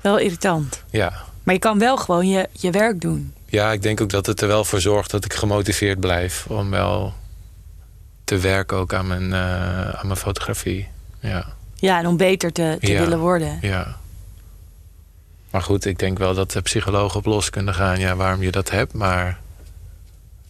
Wel 0.00 0.18
irritant. 0.18 0.82
ja. 0.90 1.12
Maar 1.42 1.54
je 1.54 1.60
kan 1.60 1.78
wel 1.78 1.96
gewoon 1.96 2.28
je, 2.28 2.48
je 2.52 2.70
werk 2.70 3.00
doen. 3.00 3.34
Ja, 3.46 3.72
ik 3.72 3.82
denk 3.82 4.00
ook 4.00 4.10
dat 4.10 4.26
het 4.26 4.40
er 4.40 4.48
wel 4.48 4.64
voor 4.64 4.80
zorgt 4.80 5.10
dat 5.10 5.24
ik 5.24 5.32
gemotiveerd 5.32 6.00
blijf. 6.00 6.46
Om 6.48 6.70
wel 6.70 7.14
te 8.24 8.38
werken 8.38 8.76
ook 8.76 8.94
aan 8.94 9.06
mijn, 9.06 9.32
eh, 9.32 9.88
aan 9.88 10.06
mijn 10.06 10.18
fotografie. 10.18 10.88
Ja. 11.20 11.46
Ja, 11.74 11.98
en 11.98 12.06
om 12.06 12.16
beter 12.16 12.52
te, 12.52 12.76
te 12.80 12.92
Ja. 12.92 12.98
willen 13.00 13.18
worden. 13.18 13.58
Ja. 13.60 13.96
Maar 15.50 15.62
goed, 15.62 15.84
ik 15.84 15.98
denk 15.98 16.18
wel 16.18 16.34
dat 16.34 16.50
de 16.50 16.60
psychologen 16.60 17.18
op 17.18 17.24
los 17.26 17.50
kunnen 17.50 17.74
gaan. 17.74 17.98
Ja, 17.98 18.16
waarom 18.16 18.42
je 18.42 18.50
dat 18.50 18.70
hebt. 18.70 18.92
Maar 18.92 19.40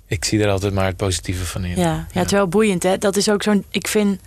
ik 0.06 0.24
zie 0.24 0.42
er 0.42 0.50
altijd 0.50 0.74
maar 0.74 0.86
het 0.86 0.96
positieve 0.96 1.44
van 1.44 1.64
in. 1.64 1.76
Ja, 1.76 1.84
ja, 2.12 2.18
het 2.18 2.26
is 2.26 2.32
wel 2.32 2.48
boeiend, 2.48 2.82
hè? 2.82 2.98
Dat 2.98 3.16
is 3.16 3.30
ook 3.30 3.42
zo'n. 3.42 3.64
Ik 3.70 3.88
vind. 3.88 4.20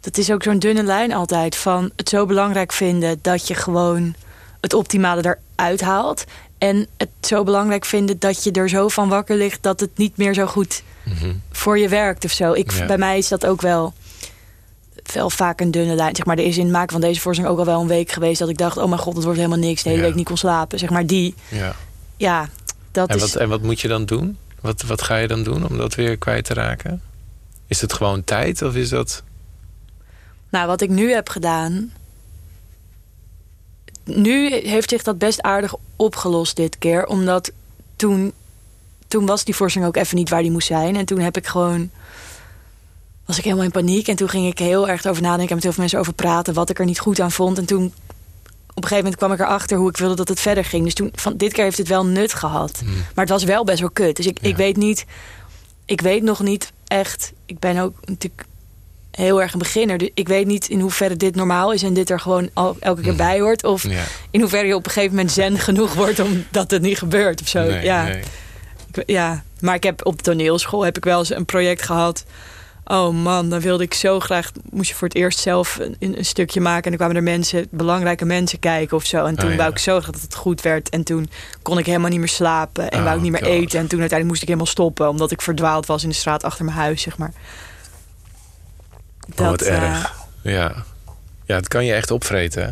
Dat 0.00 0.18
is 0.18 0.30
ook 0.30 0.42
zo'n 0.42 0.58
dunne 0.58 0.82
lijn 0.82 1.12
altijd. 1.12 1.56
Van 1.56 1.90
het 1.96 2.08
zo 2.08 2.26
belangrijk 2.26 2.72
vinden 2.72 3.18
dat 3.22 3.46
je 3.48 3.54
gewoon 3.54 4.14
het 4.60 4.74
optimale 4.74 5.38
eruit 5.56 5.80
haalt. 5.80 6.24
En 6.58 6.86
het 6.96 7.08
zo 7.20 7.44
belangrijk 7.44 7.84
vinden 7.84 8.18
dat 8.18 8.44
je 8.44 8.52
er 8.52 8.68
zo 8.68 8.88
van 8.88 9.08
wakker 9.08 9.36
ligt 9.36 9.62
dat 9.62 9.80
het 9.80 9.90
niet 9.96 10.16
meer 10.16 10.34
zo 10.34 10.46
goed 10.46 10.82
Mhm. 11.04 11.32
voor 11.52 11.78
je 11.78 11.88
werkt 11.88 12.24
of 12.24 12.30
zo. 12.30 12.52
Ik, 12.52 12.72
Ja. 12.72 12.86
Bij 12.86 12.98
mij 12.98 13.18
is 13.18 13.28
dat 13.28 13.46
ook 13.46 13.60
wel, 13.60 13.92
wel 15.12 15.30
vaak 15.30 15.60
een 15.60 15.70
dunne 15.70 15.94
lijn. 15.94 16.16
Zeg 16.16 16.26
maar, 16.26 16.38
er 16.38 16.44
is 16.44 16.56
in 16.56 16.62
het 16.62 16.72
maken 16.72 16.92
van 16.92 17.00
deze 17.00 17.20
voorstelling 17.20 17.54
ook 17.54 17.60
al 17.60 17.66
wel 17.72 17.80
een 17.80 17.86
week 17.86 18.10
geweest 18.12 18.38
dat 18.38 18.48
ik 18.48 18.58
dacht: 18.58 18.76
oh 18.76 18.88
mijn 18.88 19.00
god, 19.00 19.14
het 19.14 19.22
wordt 19.24 19.38
helemaal 19.38 19.58
niks. 19.58 19.82
De 19.82 19.88
hele 19.88 20.00
Ja. 20.00 20.06
week 20.06 20.16
niet 20.16 20.26
kon 20.26 20.36
slapen. 20.36 20.78
Zeg 20.78 20.90
maar, 20.90 21.06
die, 21.06 21.34
ja. 21.48 21.74
ja, 22.16 22.48
dat 22.90 23.08
En, 23.08 23.14
is. 23.16 23.20
wat, 23.20 23.34
en 23.34 23.48
wat 23.48 23.62
moet 23.62 23.80
je 23.80 23.88
dan 23.88 24.04
doen? 24.04 24.36
Wat, 24.60 24.82
wat 24.82 25.02
ga 25.02 25.16
je 25.16 25.28
dan 25.28 25.42
doen 25.42 25.68
om 25.68 25.76
dat 25.76 25.94
weer 25.94 26.16
kwijt 26.16 26.44
te 26.44 26.54
raken? 26.54 27.02
Is 27.66 27.80
het 27.80 27.92
gewoon 27.92 28.24
tijd 28.24 28.62
of 28.62 28.74
is 28.74 28.88
dat... 28.88 29.22
Nou, 30.48 30.66
wat 30.66 30.80
ik 30.80 30.90
nu 30.90 31.12
heb 31.12 31.28
gedaan. 31.28 31.92
Nu 34.04 34.54
heeft 34.54 34.90
zich 34.90 35.02
dat 35.02 35.18
best 35.18 35.42
aardig 35.42 35.74
opgelost 35.96 36.56
dit 36.56 36.78
keer. 36.78 37.06
Omdat 37.06 37.50
toen, 37.96 38.32
toen 39.08 39.26
was 39.26 39.44
die 39.44 39.54
voorstelling 39.54 39.90
ook 39.90 40.02
even 40.02 40.16
niet 40.16 40.28
waar 40.28 40.42
die 40.42 40.50
moest 40.50 40.66
zijn. 40.66 40.96
En 40.96 41.04
toen 41.04 41.20
heb 41.20 41.36
ik 41.36 41.46
gewoon. 41.46 41.90
Was 43.24 43.38
ik 43.38 43.44
helemaal 43.44 43.64
in 43.64 43.70
paniek. 43.70 44.08
En 44.08 44.16
toen 44.16 44.28
ging 44.28 44.46
ik 44.46 44.58
heel 44.58 44.88
erg 44.88 45.06
over 45.06 45.22
nadenken. 45.22 45.48
En 45.48 45.54
met 45.54 45.62
heel 45.62 45.72
veel 45.72 45.80
mensen 45.82 45.98
over 46.00 46.12
praten. 46.12 46.54
Wat 46.54 46.70
ik 46.70 46.78
er 46.78 46.84
niet 46.84 46.98
goed 47.00 47.20
aan 47.20 47.32
vond. 47.32 47.58
En 47.58 47.64
toen. 47.64 47.92
Op 48.68 48.84
een 48.84 48.90
gegeven 48.90 49.10
moment 49.10 49.16
kwam 49.16 49.32
ik 49.32 49.40
erachter 49.40 49.78
hoe 49.78 49.88
ik 49.88 49.96
wilde 49.96 50.14
dat 50.14 50.28
het 50.28 50.40
verder 50.40 50.64
ging. 50.64 50.84
Dus 50.84 50.94
toen, 50.94 51.10
van 51.14 51.36
dit 51.36 51.52
keer 51.52 51.64
heeft 51.64 51.78
het 51.78 51.88
wel 51.88 52.06
nut 52.06 52.34
gehad. 52.34 52.78
Hmm. 52.78 52.94
Maar 52.94 53.24
het 53.24 53.28
was 53.28 53.44
wel 53.44 53.64
best 53.64 53.80
wel 53.80 53.90
kut. 53.90 54.16
Dus 54.16 54.26
ik, 54.26 54.38
Ja. 54.42 54.48
ik 54.48 54.56
weet 54.56 54.76
niet. 54.76 55.04
Ik 55.84 56.00
weet 56.00 56.22
nog 56.22 56.40
niet 56.42 56.72
echt. 56.86 57.32
Ik 57.46 57.58
ben 57.58 57.78
ook 57.78 57.94
natuurlijk 58.04 58.44
heel 59.10 59.42
erg 59.42 59.52
een 59.52 59.58
beginner. 59.58 59.98
Dus 59.98 60.10
ik 60.14 60.28
weet 60.28 60.46
niet 60.46 60.68
in 60.68 60.80
hoeverre 60.80 61.16
dit 61.16 61.34
normaal 61.34 61.72
is 61.72 61.82
en 61.82 61.94
dit 61.94 62.10
er 62.10 62.20
gewoon 62.20 62.50
al, 62.54 62.76
elke 62.80 63.00
keer 63.02 63.12
Mhm. 63.14 63.22
bij 63.22 63.40
hoort. 63.40 63.64
Of 63.64 63.82
Ja, 63.82 64.02
in 64.30 64.40
hoeverre 64.40 64.66
je 64.66 64.74
op 64.74 64.84
een 64.86 64.90
gegeven 64.92 65.14
moment 65.16 65.32
zen 65.34 65.58
genoeg 65.58 65.94
wordt 65.94 66.18
omdat 66.20 66.70
het 66.70 66.82
niet 66.82 66.98
gebeurt 66.98 67.40
of 67.40 67.48
zo. 67.48 67.62
nee, 67.62 67.84
ja. 67.84 68.04
nee. 68.04 68.16
Ik- 68.94 69.02
ja, 69.06 69.42
maar 69.60 69.74
ik 69.74 69.82
heb 69.82 70.06
op 70.06 70.16
de 70.16 70.22
toneelschool 70.22 70.84
heb 70.84 70.96
ik 70.96 71.04
wel 71.04 71.18
eens 71.18 71.30
een 71.34 71.44
project 71.44 71.82
gehad. 71.82 72.24
Oh 72.84 73.14
man, 73.22 73.48
dan 73.50 73.60
wilde 73.60 73.82
ik 73.84 73.94
zo 73.94 74.20
graag. 74.20 74.50
Moest 74.70 74.88
je 74.88 74.94
voor 74.94 75.08
het 75.08 75.16
eerst 75.16 75.38
zelf 75.38 75.78
een, 75.80 75.96
een 76.16 76.24
stukje 76.24 76.60
maken. 76.60 76.82
En 76.82 76.88
dan 76.88 76.98
kwamen 76.98 77.16
er 77.16 77.22
mensen, 77.22 77.66
belangrijke 77.70 78.24
mensen 78.24 78.58
kijken 78.58 78.96
of 78.96 79.04
zo. 79.04 79.24
En 79.24 79.34
toen 79.36 79.44
Oh, 79.44 79.50
ja. 79.50 79.56
wou 79.58 79.70
ik 79.70 79.78
zo 79.78 80.00
graag 80.00 80.12
dat 80.12 80.20
het 80.22 80.34
goed 80.34 80.60
werd. 80.62 80.88
En 80.88 81.02
toen 81.04 81.30
kon 81.62 81.78
ik 81.78 81.86
helemaal 81.86 82.10
niet 82.10 82.18
meer 82.18 82.28
slapen. 82.28 82.90
En 82.90 82.98
Oh, 82.98 83.04
wou 83.04 83.16
ik 83.16 83.22
niet 83.22 83.32
meer 83.32 83.40
God. 83.44 83.50
eten. 83.50 83.78
En 83.78 83.86
toen 83.88 84.00
uiteindelijk 84.00 84.28
moest 84.28 84.42
ik 84.42 84.48
helemaal 84.48 84.66
stoppen. 84.66 85.08
Omdat 85.08 85.30
ik 85.30 85.42
verdwaald 85.42 85.86
was 85.86 86.02
in 86.02 86.08
de 86.08 86.14
straat 86.14 86.44
achter 86.44 86.64
mijn 86.64 86.76
huis, 86.76 87.02
zeg 87.02 87.18
maar. 87.18 87.32
Oh, 89.36 89.48
wat 89.48 89.62
eh, 89.62 89.82
erg. 89.82 90.14
Ja. 90.42 90.84
ja, 91.44 91.56
het 91.56 91.68
kan 91.68 91.84
je 91.84 91.92
echt 91.92 92.10
opvreten. 92.10 92.62
hè? 92.62 92.70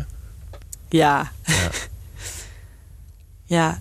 Ja. 0.89 1.31
Ja. 1.43 1.69
ja. 3.57 3.79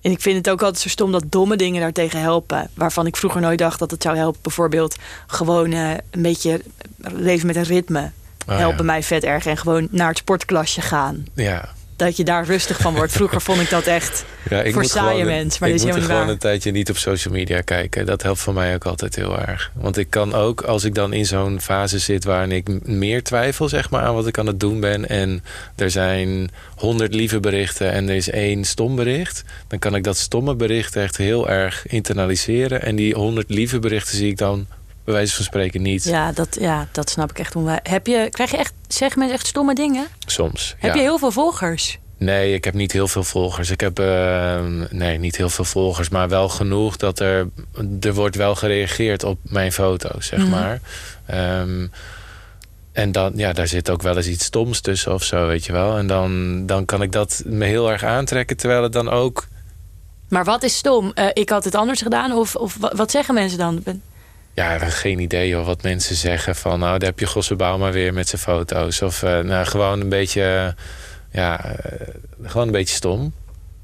En 0.00 0.10
ik 0.10 0.20
vind 0.20 0.36
het 0.36 0.50
ook 0.50 0.62
altijd 0.62 0.82
zo 0.82 0.88
stom 0.88 1.12
dat 1.12 1.24
domme 1.28 1.56
dingen 1.56 1.80
daartegen 1.80 2.20
helpen. 2.20 2.70
Waarvan 2.74 3.06
ik 3.06 3.16
vroeger 3.16 3.40
nooit 3.40 3.58
dacht 3.58 3.78
dat 3.78 3.90
het 3.90 4.02
zou 4.02 4.16
helpen. 4.16 4.40
Bijvoorbeeld 4.42 4.96
gewoon 5.26 5.72
eh, 5.72 5.90
een 6.10 6.22
beetje 6.22 6.62
leven 7.00 7.46
met 7.46 7.56
een 7.56 7.62
ritme. 7.62 8.10
Oh, 8.46 8.56
helpen 8.56 8.78
ja. 8.78 8.84
mij 8.84 9.02
vet 9.02 9.24
erg. 9.24 9.46
En 9.46 9.56
gewoon 9.56 9.88
naar 9.90 10.08
het 10.08 10.18
sportklasje 10.18 10.80
gaan. 10.80 11.24
Ja, 11.34 11.68
Dat 12.00 12.16
je 12.16 12.24
daar 12.24 12.44
rustig 12.44 12.78
van 12.78 12.94
wordt. 12.94 13.12
Vroeger 13.12 13.40
vond 13.40 13.60
ik 13.60 13.70
dat 13.70 13.86
echt... 13.86 14.24
Ja, 14.50 14.62
ik 14.62 14.72
Voor 14.72 14.84
saaie 14.84 15.10
gewoon, 15.10 15.26
mensen, 15.26 15.58
maar 15.60 15.68
ik 15.68 15.74
is 15.74 15.84
moet 15.84 15.92
gewoon 15.92 16.08
waar. 16.08 16.28
een 16.28 16.38
tijdje 16.38 16.70
niet 16.70 16.90
op 16.90 16.96
social 16.96 17.34
media 17.34 17.60
kijken. 17.60 18.06
Dat 18.06 18.22
helpt 18.22 18.40
voor 18.40 18.54
mij 18.54 18.74
ook 18.74 18.84
altijd 18.84 19.14
heel 19.16 19.38
erg. 19.38 19.70
Want 19.74 19.96
ik 19.96 20.10
kan 20.10 20.34
ook, 20.34 20.60
als 20.60 20.84
ik 20.84 20.94
dan 20.94 21.12
in 21.12 21.26
zo'n 21.26 21.60
fase 21.60 21.98
zit 21.98 22.24
waarin 22.24 22.52
ik 22.52 22.86
meer 22.86 23.22
twijfel 23.22 23.68
zeg 23.68 23.90
maar, 23.90 24.02
aan 24.02 24.14
wat 24.14 24.26
ik 24.26 24.38
aan 24.38 24.46
het 24.46 24.60
doen 24.60 24.80
ben. 24.80 25.08
En 25.08 25.44
er 25.76 25.90
zijn 25.90 26.50
honderd 26.76 27.14
lieve 27.14 27.40
berichten 27.40 27.92
en 27.92 28.08
er 28.08 28.14
is 28.14 28.30
één 28.30 28.64
stom 28.64 28.96
bericht. 28.96 29.44
Dan 29.68 29.78
kan 29.78 29.94
ik 29.94 30.04
dat 30.04 30.16
stomme 30.16 30.54
bericht 30.54 30.96
echt 30.96 31.16
heel 31.16 31.48
erg 31.48 31.86
internaliseren. 31.86 32.82
En 32.82 32.96
die 32.96 33.14
honderd 33.14 33.50
lieve 33.50 33.78
berichten 33.78 34.16
zie 34.16 34.30
ik 34.30 34.38
dan 34.38 34.66
bij 35.10 35.18
wijze 35.18 35.34
van 35.36 35.44
spreken 35.44 35.82
niet. 35.82 36.04
Ja, 36.04 36.32
dat, 36.32 36.56
ja, 36.60 36.88
dat 36.92 37.10
snap 37.10 37.30
ik 37.30 37.38
echt. 37.38 37.54
Heb 37.82 38.06
je, 38.06 38.28
krijg 38.30 38.50
je 38.50 38.56
echt, 38.56 38.72
zeggen 38.88 39.18
mensen 39.18 39.36
echt 39.36 39.46
stomme 39.46 39.74
dingen? 39.74 40.06
Soms. 40.26 40.74
Heb 40.78 40.90
ja. 40.94 40.96
je 41.00 41.02
heel 41.06 41.18
veel 41.18 41.30
volgers? 41.30 41.98
Nee, 42.18 42.54
ik 42.54 42.64
heb 42.64 42.74
niet 42.74 42.92
heel 42.92 43.08
veel 43.08 43.24
volgers. 43.24 43.70
Ik 43.70 43.80
heb 43.80 43.98
eh, 43.98 44.60
nee, 44.90 45.18
niet 45.18 45.36
heel 45.36 45.48
veel 45.48 45.64
volgers, 45.64 46.08
maar 46.08 46.28
wel 46.28 46.48
genoeg 46.48 46.96
dat 46.96 47.20
er 47.20 47.48
er 48.00 48.14
wordt 48.14 48.36
wel 48.36 48.54
gereageerd 48.54 49.24
op 49.24 49.38
mijn 49.42 49.72
foto's, 49.72 50.26
zeg 50.26 50.38
Mhm. 50.40 50.50
maar. 50.50 50.80
Ehm, 51.26 51.86
en 52.92 53.12
dan, 53.12 53.32
ja, 53.36 53.52
daar 53.52 53.66
zit 53.68 53.90
ook 53.90 54.02
wel 54.02 54.16
eens 54.16 54.26
iets 54.28 54.44
stoms 54.44 54.80
tussen 54.80 55.14
of 55.14 55.22
zo, 55.22 55.46
weet 55.46 55.64
je 55.64 55.72
wel. 55.72 55.96
En 55.98 56.06
dan, 56.06 56.62
dan 56.66 56.84
kan 56.84 57.02
ik 57.02 57.12
dat 57.12 57.42
me 57.46 57.64
heel 57.64 57.90
erg 57.90 58.04
aantrekken, 58.04 58.56
terwijl 58.56 58.82
het 58.82 58.92
dan 58.92 59.08
ook. 59.08 59.46
Maar 60.28 60.44
wat 60.44 60.62
is 60.62 60.76
stom? 60.76 61.12
Eh, 61.14 61.26
ik 61.32 61.48
had 61.50 61.64
het 61.64 61.74
anders 61.74 62.02
gedaan? 62.02 62.32
Of, 62.32 62.54
of 62.56 62.76
wa- 62.80 62.92
wat 62.96 63.10
zeggen 63.10 63.34
mensen 63.34 63.58
dan? 63.58 63.82
Ja, 64.60 64.78
geen 64.78 65.18
idee 65.18 65.48
joh, 65.48 65.66
wat 65.66 65.82
mensen 65.82 66.16
zeggen 66.16 66.56
van... 66.56 66.78
nou, 66.78 66.98
daar 66.98 67.08
heb 67.08 67.18
je 67.18 67.26
Gosse 67.26 67.56
Bauma 67.56 67.90
weer 67.90 68.12
met 68.14 68.28
zijn 68.28 68.40
foto's. 68.42 69.02
Of 69.02 69.22
eh, 69.22 69.38
nou, 69.38 69.66
gewoon 69.66 70.00
een 70.00 70.08
beetje... 70.08 70.74
ja, 71.32 71.64
eh, 71.64 72.08
gewoon 72.42 72.66
een 72.66 72.72
beetje 72.72 72.94
stom. 72.94 73.32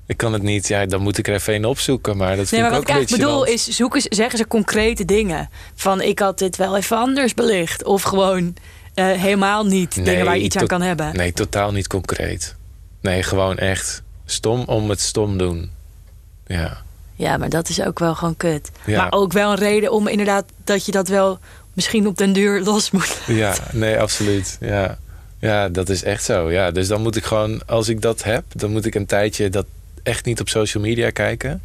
Ik 0.06 0.16
kan 0.16 0.32
het 0.32 0.42
niet, 0.42 0.68
ja, 0.68 0.86
dan 0.86 1.00
moet 1.02 1.18
ik 1.18 1.28
er 1.28 1.34
even 1.34 1.54
een 1.54 1.64
opzoeken. 1.64 2.16
Maar 2.16 2.28
dat 2.28 2.36
Nee, 2.36 2.46
vind 2.46 2.60
maar 2.60 2.70
ik 2.70 2.76
wat 2.76 2.82
ook 2.82 2.88
ik 2.88 2.94
eigenlijk 2.94 3.22
bedoel 3.24 3.44
is, 3.44 3.68
zoeken, 3.68 4.00
ze- 4.00 4.08
zeggen 4.14 4.38
ze 4.38 4.46
concrete 4.46 5.04
dingen. 5.04 5.48
Van 5.74 6.00
ik 6.00 6.18
had 6.18 6.38
dit 6.38 6.56
wel 6.56 6.76
even 6.76 6.96
anders 6.96 7.34
belicht. 7.34 7.84
Of 7.84 8.02
gewoon 8.02 8.56
eh, 8.94 9.06
helemaal 9.06 9.64
niet 9.66 10.04
dingen 10.04 10.24
waar 10.24 10.36
je 10.36 10.42
iets 10.42 10.56
aan 10.56 10.66
kan 10.66 10.82
hebben. 10.82 11.16
Nee, 11.16 11.32
totaal 11.32 11.72
niet 11.72 11.86
concreet. 11.86 12.54
Nee, 13.00 13.22
gewoon 13.22 13.56
echt 13.58 14.02
stom 14.24 14.62
om 14.66 14.90
het 14.90 15.00
stom 15.00 15.38
doen. 15.38 15.70
Ja, 16.46 16.82
Ja, 17.16 17.36
maar 17.36 17.48
dat 17.48 17.68
is 17.68 17.82
ook 17.82 17.98
wel 17.98 18.14
gewoon 18.14 18.36
kut. 18.36 18.70
Ja. 18.86 18.96
Maar 18.96 19.12
ook 19.12 19.32
wel 19.32 19.50
een 19.50 19.56
reden 19.56 19.92
om 19.92 20.08
inderdaad 20.08 20.44
dat 20.64 20.86
je 20.86 20.92
dat 20.92 21.08
wel 21.08 21.38
misschien 21.72 22.06
op 22.06 22.16
den 22.16 22.32
duur 22.32 22.60
los 22.60 22.90
moet. 22.90 23.20
ja 23.26 23.54
nee, 23.72 23.98
absoluut. 23.98 24.56
Ja. 24.60 24.98
ja, 25.38 25.68
dat 25.68 25.88
is 25.88 26.02
echt 26.02 26.24
zo. 26.24 26.50
Ja, 26.50 26.70
dus 26.70 26.88
dan 26.88 27.02
moet 27.02 27.16
ik 27.16 27.24
gewoon, 27.24 27.66
als 27.66 27.88
ik 27.88 28.00
dat 28.02 28.22
heb, 28.22 28.44
dan 28.54 28.70
moet 28.70 28.84
ik 28.84 28.94
een 28.94 29.06
tijdje 29.06 29.50
dat 29.50 29.66
echt 30.02 30.24
niet 30.24 30.40
op 30.40 30.48
social 30.48 30.82
media 30.82 31.10
kijken. 31.10 31.62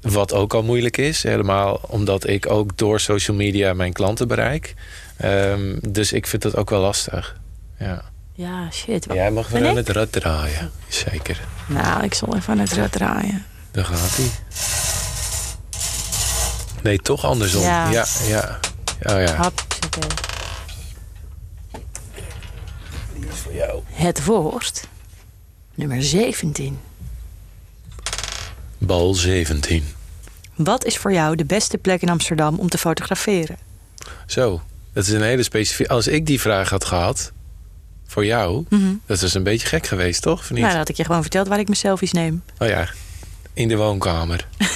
Wat 0.00 0.32
ook 0.32 0.54
al 0.54 0.62
moeilijk 0.62 0.96
is, 0.96 1.22
helemaal 1.22 1.80
omdat 1.86 2.26
ik 2.26 2.50
ook 2.50 2.78
door 2.78 3.00
social 3.00 3.36
media 3.36 3.72
mijn 3.72 3.92
klanten 3.92 4.28
bereik. 4.28 4.74
Ehm, 5.16 5.76
dus 5.88 6.12
ik 6.12 6.26
vind 6.26 6.42
dat 6.42 6.56
ook 6.56 6.70
wel 6.70 6.80
lastig. 6.80 7.36
Ja. 7.78 8.02
Ja, 8.34 8.70
shit. 8.70 9.06
Jij 9.12 9.30
mag 9.30 9.50
Ben 9.50 9.66
aan 9.66 9.76
het 9.76 9.88
rad 9.88 10.12
draaien. 10.12 10.70
Zeker. 10.88 11.40
Nou, 11.66 12.04
ik 12.04 12.14
zal 12.14 12.36
even 12.36 12.52
aan 12.52 12.58
het 12.58 12.72
rad 12.72 12.92
draaien. 12.92 13.44
Daar 13.70 13.84
gaat 13.84 14.16
hij. 14.16 14.30
Nee, 16.82 16.98
toch 16.98 17.24
andersom. 17.24 17.62
Ja. 17.62 17.90
Ja, 17.90 18.06
ja. 18.28 18.58
Oh 19.02 19.20
ja. 19.20 19.50
Die 23.14 23.28
is 23.28 23.38
voor 23.42 23.54
jou. 23.54 23.82
Het 23.90 24.24
woord 24.24 24.86
nummer 25.74 26.02
17. 26.02 26.78
Bal 28.78 29.14
17. 29.14 29.84
Wat 30.54 30.84
is 30.84 30.96
voor 30.96 31.12
jou 31.12 31.36
de 31.36 31.44
beste 31.44 31.78
plek 31.78 32.02
in 32.02 32.08
Amsterdam 32.08 32.58
om 32.58 32.68
te 32.68 32.78
fotograferen? 32.78 33.56
Zo, 34.26 34.62
dat 34.92 35.06
is 35.06 35.12
een 35.12 35.22
hele 35.22 35.42
specifieke... 35.42 35.92
Als 35.92 36.06
ik 36.06 36.26
die 36.26 36.40
vraag 36.40 36.70
had 36.70 36.84
gehad, 36.84 37.32
voor 38.06 38.24
jou... 38.24 38.64
Mhm. 38.68 38.94
dat 39.06 39.22
is 39.22 39.34
een 39.34 39.42
beetje 39.42 39.66
gek 39.68 39.86
geweest, 39.86 40.22
toch? 40.22 40.50
Nou, 40.50 40.62
dan 40.62 40.76
had 40.76 40.88
ik 40.88 40.96
je 40.96 41.04
gewoon 41.04 41.22
verteld 41.22 41.48
waar 41.48 41.58
ik 41.58 41.66
mijn 41.66 41.78
selfies 41.78 42.12
neem. 42.12 42.42
Oh 42.58 42.68
ja, 42.68 42.88
in 43.58 43.68
de 43.68 43.76
woonkamer. 43.76 44.46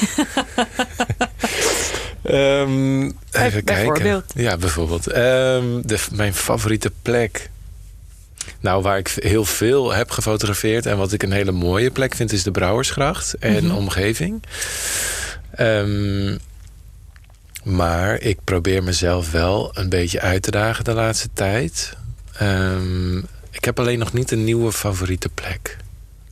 Ehm, 2.22 3.02
even 3.02 3.12
kijken. 3.32 3.64
bijvoorbeeld. 3.64 4.24
Ja, 4.34 4.56
bijvoorbeeld. 4.56 5.06
Ehm, 5.06 5.80
de, 5.82 5.98
mijn 6.12 6.34
favoriete 6.34 6.92
plek. 7.02 7.50
Nou, 8.60 8.82
waar 8.82 8.98
ik 8.98 9.08
heel 9.16 9.44
veel 9.44 9.92
heb 9.92 10.10
gefotografeerd... 10.10 10.86
en 10.86 10.96
wat 10.96 11.12
ik 11.12 11.22
een 11.22 11.32
hele 11.32 11.52
mooie 11.52 11.90
plek 11.90 12.14
vind... 12.14 12.32
is 12.32 12.42
de 12.42 12.50
Brouwersgracht 12.50 13.34
en 13.38 13.64
Mhm. 13.66 13.74
omgeving. 13.76 14.42
Ehm, 15.54 16.36
maar 17.64 18.20
ik 18.20 18.38
probeer 18.44 18.82
mezelf 18.82 19.30
wel 19.30 19.70
een 19.74 19.88
beetje 19.88 20.20
uit 20.20 20.42
te 20.42 20.50
dagen 20.50 20.84
de 20.84 20.92
laatste 20.92 21.28
tijd. 21.32 21.96
Ik 23.50 23.64
heb 23.64 23.78
alleen 23.80 23.98
nog 23.98 24.12
niet 24.12 24.30
een 24.30 24.44
nieuwe 24.44 24.72
favoriete 24.72 25.28
plek. 25.28 25.76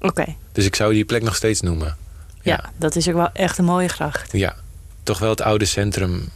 Oké, 0.00 0.24
Dus 0.52 0.64
ik 0.64 0.74
zou 0.76 0.92
die 0.92 1.04
plek 1.04 1.22
nog 1.22 1.36
steeds 1.36 1.60
noemen. 1.60 1.96
Ja. 2.42 2.70
dat 2.76 2.96
is 2.96 3.08
ook 3.08 3.14
wel 3.14 3.30
echt 3.32 3.58
een 3.58 3.64
mooie 3.64 3.88
gracht. 3.88 4.32
Ja, 4.32 4.54
toch 5.02 5.18
wel 5.18 5.30
het 5.30 5.40
oude 5.40 5.64
centrum 5.64 6.28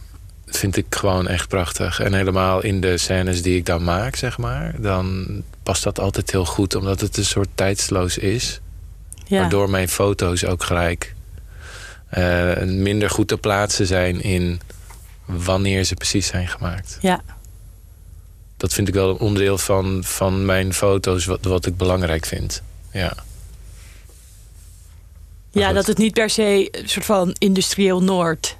vind 0.45 0.77
ik 0.77 0.85
gewoon 0.89 1.27
echt 1.27 1.47
prachtig. 1.47 1.99
En 1.99 2.13
helemaal 2.13 2.61
in 2.61 2.81
de 2.81 2.97
scènes 2.97 3.41
die 3.41 3.57
ik 3.57 3.65
dan 3.65 3.83
maak, 3.83 4.15
zeg 4.15 4.37
maar... 4.37 4.73
dan 4.77 5.25
past 5.63 5.83
dat 5.83 5.99
altijd 5.99 6.31
heel 6.31 6.45
goed, 6.45 6.75
omdat 6.75 7.01
het 7.01 7.17
een 7.17 7.25
soort 7.25 7.47
tijdsloos 7.55 8.17
is. 8.17 8.59
Ja. 9.25 9.39
Waardoor 9.39 9.69
mijn 9.69 9.89
foto's 9.89 10.45
ook 10.45 10.63
gelijk 10.63 11.15
eh, 12.09 12.61
minder 12.63 13.09
goed 13.09 13.27
te 13.27 13.37
plaatsen 13.37 13.85
zijn... 13.87 14.21
in 14.21 14.61
wanneer 15.25 15.83
ze 15.83 15.93
precies 15.93 16.27
zijn 16.27 16.47
gemaakt. 16.47 16.97
Ja. 17.01 17.21
Dat 18.57 18.73
vind 18.73 18.87
ik 18.87 18.93
wel 18.93 19.09
een 19.09 19.17
onderdeel 19.17 19.57
van, 19.57 20.03
van 20.03 20.45
mijn 20.45 20.73
foto's... 20.73 21.25
Wat, 21.25 21.43
wat 21.43 21.65
ik 21.65 21.77
belangrijk 21.77 22.25
vind. 22.25 22.61
Ja. 22.91 23.13
Ja, 25.61 25.73
dat 25.73 25.87
het 25.87 25.97
niet 25.97 26.13
per 26.13 26.29
se 26.29 26.67
een 26.71 26.89
soort 26.89 27.05
van 27.05 27.35
industrieel 27.37 28.03
Noord... 28.03 28.57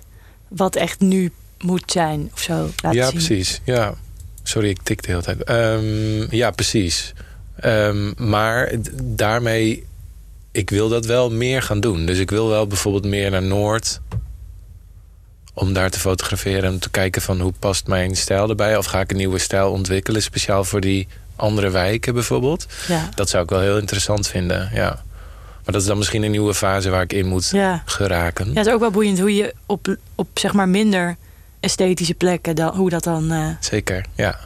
wat 0.47 0.75
echt 0.75 0.99
nu 0.99 1.31
moet 1.59 1.91
zijn 1.91 2.29
of 2.33 2.39
zo 2.39 2.53
laten 2.53 2.99
ja, 2.99 3.05
zien. 3.05 3.13
precies. 3.13 3.61
Ja. 3.63 3.95
Sorry, 4.43 4.69
ik 4.69 4.81
tik 4.83 5.03
de 5.03 5.07
hele 5.07 5.21
tijd. 5.21 5.43
Ehm, 5.43 6.35
ja, 6.35 6.51
precies. 6.51 7.13
Ehm, 7.55 8.11
maar 8.29 8.71
daarmee, 9.03 9.85
ik 10.51 10.69
wil 10.69 10.89
dat 10.89 11.05
wel 11.05 11.31
meer 11.31 11.61
gaan 11.61 11.79
doen. 11.79 12.05
Dus 12.05 12.19
ik 12.19 12.29
wil 12.29 12.47
wel 12.47 12.67
bijvoorbeeld 12.67 13.05
meer 13.05 13.31
naar 13.31 13.43
Noord. 13.43 14.01
Om 15.53 15.73
daar 15.73 15.89
te 15.89 15.99
fotograferen 15.99 16.71
en 16.71 16.79
te 16.79 16.89
kijken 16.89 17.21
van 17.21 17.39
hoe 17.39 17.53
past 17.59 17.87
mijn 17.87 18.15
stijl 18.15 18.49
erbij. 18.49 18.77
Of 18.77 18.85
ga 18.85 18.99
ik 18.99 19.11
een 19.11 19.17
nieuwe 19.17 19.39
stijl 19.39 19.71
ontwikkelen, 19.71 20.21
speciaal 20.21 20.63
voor 20.63 20.81
die 20.81 21.07
andere 21.35 21.69
wijken 21.69 22.13
bijvoorbeeld. 22.13 22.65
Ja. 22.87 23.09
Dat 23.15 23.29
zou 23.29 23.43
ik 23.43 23.49
wel 23.49 23.59
heel 23.59 23.77
interessant 23.77 24.27
vinden, 24.27 24.69
ja. 24.73 25.03
Maar 25.65 25.73
dat 25.73 25.81
is 25.81 25.87
dan 25.87 25.97
misschien 25.97 26.23
een 26.23 26.31
nieuwe 26.31 26.53
fase 26.53 26.89
waar 26.89 27.01
ik 27.01 27.13
in 27.13 27.25
moet 27.27 27.49
Ja. 27.49 27.81
geraken. 27.85 28.45
ja, 28.51 28.53
het 28.57 28.65
is 28.67 28.73
ook 28.73 28.79
wel 28.79 28.91
boeiend 28.91 29.19
hoe 29.19 29.35
je 29.35 29.53
op, 29.65 29.95
op 30.15 30.27
zeg 30.33 30.53
maar 30.53 30.69
minder 30.69 31.15
esthetische 31.59 32.13
plekken... 32.13 32.55
Dan, 32.55 32.75
hoe 32.75 32.89
dat 32.89 33.03
dan... 33.03 33.31
eh, 33.31 33.47
Zeker, 33.59 34.05
ja. 34.15 34.39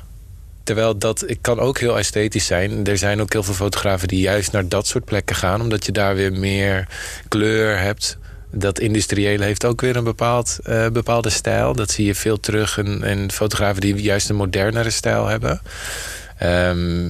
Terwijl 0.63 0.97
dat 0.97 1.23
ik 1.29 1.37
kan 1.41 1.59
ook 1.59 1.79
heel 1.79 1.97
esthetisch 1.97 2.45
zijn. 2.45 2.85
Er 2.85 2.97
zijn 2.97 3.21
ook 3.21 3.33
heel 3.33 3.43
veel 3.43 3.53
fotografen 3.53 4.07
die 4.07 4.19
juist 4.19 4.51
naar 4.51 4.67
dat 4.67 4.87
soort 4.87 5.05
plekken 5.05 5.35
gaan, 5.35 5.61
omdat 5.61 5.85
je 5.85 5.91
daar 5.91 6.15
weer 6.15 6.31
meer 6.33 6.87
kleur 7.27 7.79
hebt. 7.79 8.17
Dat 8.51 8.79
industriële 8.79 9.43
heeft 9.43 9.65
ook 9.65 9.81
weer 9.81 9.95
een 9.95 10.03
bepaald, 10.03 10.59
eh, 10.63 10.87
bepaalde 10.87 11.29
stijl. 11.29 11.73
Dat 11.73 11.91
zie 11.91 12.05
je 12.05 12.15
veel 12.15 12.39
terug 12.39 12.77
in, 12.77 13.03
in 13.03 13.31
fotografen 13.31 13.81
die 13.81 13.95
juist 13.95 14.29
een 14.29 14.35
modernere 14.35 14.89
stijl 14.89 15.25
hebben. 15.27 15.61
Ehm, 16.37 17.09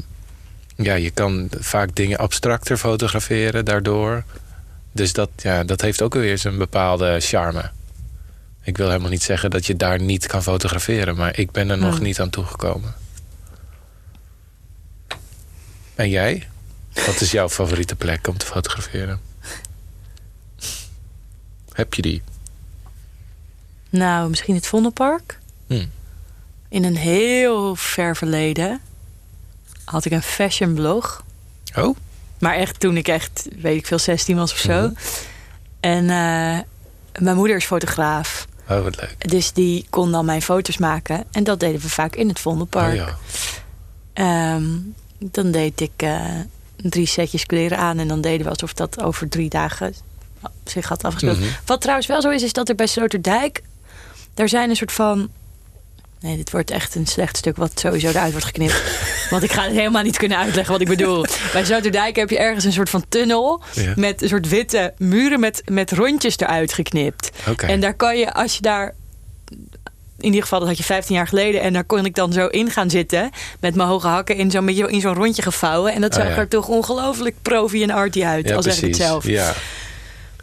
ja, 0.81 0.93
je 0.93 1.11
kan 1.11 1.49
vaak 1.59 1.95
dingen 1.95 2.17
abstracter 2.17 2.77
fotograferen 2.77 3.65
daardoor. 3.65 4.23
Dus 4.91 5.13
dat, 5.13 5.29
ja, 5.35 5.63
dat 5.63 5.81
heeft 5.81 6.01
ook 6.01 6.13
weer 6.13 6.37
zijn 6.37 6.57
bepaalde 6.57 7.19
charme. 7.19 7.71
Ik 8.63 8.77
wil 8.77 8.87
helemaal 8.87 9.09
niet 9.09 9.23
zeggen 9.23 9.49
dat 9.49 9.65
je 9.65 9.75
daar 9.75 10.01
niet 10.01 10.27
kan 10.27 10.43
fotograferen, 10.43 11.15
maar 11.15 11.37
ik 11.39 11.51
ben 11.51 11.69
er 11.69 11.77
nog 11.77 11.95
Hmm. 11.95 12.03
niet 12.03 12.19
aan 12.19 12.29
toegekomen. 12.29 12.93
En 15.95 16.09
jij? 16.09 16.47
Wat 16.93 17.21
is 17.21 17.31
jouw 17.31 17.49
favoriete 17.49 17.95
plek 17.95 18.27
om 18.27 18.37
te 18.37 18.45
fotograferen? 18.45 19.19
Heb 21.73 21.93
je 21.93 22.01
die? 22.01 22.21
nou, 23.89 24.29
misschien 24.29 24.55
het 24.55 24.67
Vondelpark. 24.67 25.39
Hm. 25.67 25.85
In 26.69 26.83
een 26.83 26.97
heel 26.97 27.75
ver 27.75 28.15
verleden 28.15 28.81
had 29.89 30.05
ik 30.05 30.11
een 30.11 30.21
fashion 30.21 30.73
blog. 30.73 31.23
Oh? 31.75 31.97
Maar 32.39 32.55
echt 32.55 32.79
toen 32.79 32.97
ik 32.97 33.07
echt, 33.07 33.47
weet 33.59 33.77
ik 33.77 33.85
veel, 33.85 33.99
16 33.99 34.35
was 34.35 34.51
of 34.51 34.57
zo. 34.57 34.81
Mhm. 34.81 34.93
En 35.79 36.09
eh, 36.09 36.59
mijn 37.23 37.35
moeder 37.35 37.55
is 37.55 37.65
fotograaf. 37.65 38.47
Oh, 38.69 38.81
wat 38.81 39.01
leuk. 39.01 39.29
Dus 39.29 39.53
die 39.53 39.85
kon 39.89 40.11
dan 40.11 40.25
mijn 40.25 40.41
foto's 40.41 40.77
maken. 40.77 41.23
En 41.31 41.43
dat 41.43 41.59
deden 41.59 41.81
we 41.81 41.89
vaak 41.89 42.15
in 42.15 42.27
het 42.27 42.39
Vondelpark. 42.39 42.89
Oh, 42.89 42.95
ja. 42.95 43.17
Ehm, 44.13 44.67
dan 45.17 45.51
deed 45.51 45.81
ik 45.81 45.91
eh, 45.97 46.25
drie 46.75 47.05
setjes 47.05 47.45
kleren 47.45 47.77
aan. 47.77 47.99
En 47.99 48.07
dan 48.07 48.21
deden 48.21 48.43
we 48.43 48.49
alsof 48.49 48.73
dat 48.73 49.01
over 49.01 49.29
drie 49.29 49.49
dagen 49.49 49.93
zich 50.63 50.87
had 50.87 51.03
afgespeeld. 51.03 51.39
Mhm. 51.39 51.49
Wat 51.65 51.81
trouwens 51.81 52.07
wel 52.07 52.21
zo 52.21 52.29
is, 52.29 52.43
is 52.43 52.53
dat 52.53 52.69
er 52.69 52.75
bij 52.75 52.87
Sloterdijk... 52.87 53.63
daar 54.33 54.49
zijn 54.49 54.69
een 54.69 54.75
soort 54.75 54.91
van... 54.91 55.29
Nee, 56.21 56.35
dit 56.37 56.51
wordt 56.51 56.71
echt 56.71 56.95
een 56.95 57.05
slecht 57.07 57.37
stuk 57.37 57.57
wat 57.57 57.79
sowieso 57.79 58.07
eruit 58.07 58.31
wordt 58.31 58.45
geknipt. 58.45 58.81
Want 59.29 59.43
ik 59.43 59.51
ga 59.51 59.63
het 59.63 59.71
helemaal 59.71 60.03
niet 60.03 60.17
kunnen 60.17 60.37
uitleggen 60.37 60.71
wat 60.73 60.81
ik 60.81 60.87
bedoel. 60.87 61.25
Bij 61.53 61.65
Sloterdijk 61.65 62.15
heb 62.15 62.29
je 62.29 62.37
ergens 62.37 62.65
een 62.65 62.71
soort 62.73 62.89
van 62.89 63.05
tunnel... 63.09 63.61
Ja. 63.73 63.93
met 63.95 64.21
een 64.21 64.27
soort 64.27 64.49
witte 64.49 64.93
muren 64.97 65.39
met, 65.39 65.61
met 65.65 65.91
rondjes 65.91 66.37
eruit 66.37 66.73
geknipt. 66.73 67.29
En 67.57 67.79
daar 67.79 67.93
kan 67.93 68.17
je, 68.17 68.33
als 68.33 68.55
je 68.55 68.61
daar... 68.61 68.93
In 70.17 70.25
ieder 70.25 70.41
geval, 70.41 70.59
dat 70.59 70.67
had 70.67 70.77
je 70.77 70.83
15 70.83 71.15
jaar 71.15 71.27
geleden. 71.27 71.61
En 71.61 71.73
daar 71.73 71.83
kon 71.83 72.05
ik 72.05 72.15
dan 72.15 72.33
zo 72.33 72.47
in 72.47 72.71
gaan 72.71 72.89
zitten. 72.89 73.29
Met 73.59 73.75
mijn 73.75 73.89
hoge 73.89 74.07
hakken 74.07 74.35
in 74.35 74.51
zo'n 74.51 74.69
in 74.69 75.01
zo'n 75.01 75.13
rondje 75.13 75.41
gevouwen. 75.41 75.93
En 75.93 76.01
dat 76.01 76.11
Oh, 76.17 76.21
zag 76.21 76.29
ja. 76.29 76.35
er 76.35 76.47
toch 76.47 76.67
ongelooflijk 76.67 77.35
profi 77.41 77.83
en 77.83 77.91
arty 77.91 78.23
uit. 78.23 78.47
Ja, 78.47 78.55
al 78.55 78.63
zeg 78.63 78.77
ik 78.77 78.83
het 78.83 78.95
zelf. 78.95 79.25
Ja. 79.27 79.53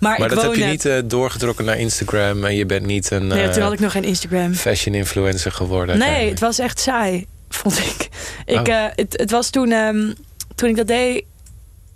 Maar, 0.01 0.19
Maar 0.19 0.29
ik 0.31 0.35
dat 0.35 0.45
heb 0.45 0.55
je 0.55 0.65
niet 0.65 0.85
eh, 0.85 0.99
doorgetrokken 1.05 1.65
naar 1.65 1.79
Instagram 1.79 2.45
en 2.45 2.55
je 2.55 2.67
bent 2.67 2.87
niet 2.87 3.11
een 3.11 3.27
Nee, 3.27 3.43
eh, 3.47 3.51
toen 3.53 3.63
had 3.63 3.73
ik 3.73 3.81
nog 3.81 3.93
geen 3.93 4.05
Instagram. 4.05 4.55
fashion 4.55 4.95
influencer 4.95 5.53
geworden. 5.53 5.99
Nee, 5.99 6.29
het 6.31 6.41
was 6.41 6.59
echt 6.59 6.81
saai, 6.81 7.27
vond 7.49 7.79
ik. 7.79 8.09
ik 8.45 8.69
Oh. 8.69 8.75
eh, 8.75 8.85
het, 8.95 9.13
het 9.19 9.31
was 9.31 9.51
toen, 9.51 9.73
ehm, 9.73 10.13
toen 10.55 10.69
ik 10.69 10.77
dat 10.77 10.87
deed... 10.87 11.25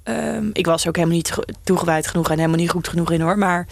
ehm, 0.03 0.45
ik 0.53 0.67
was 0.67 0.89
ook 0.89 0.97
helemaal 0.97 1.17
niet 1.17 1.31
ge- 1.33 1.49
toegewijd 1.65 2.07
genoeg 2.07 2.31
en 2.31 2.37
helemaal 2.37 2.59
niet 2.59 2.71
goed 2.71 2.89
genoeg 2.89 3.11
in 3.13 3.21
hoor. 3.21 3.39
Maar 3.39 3.67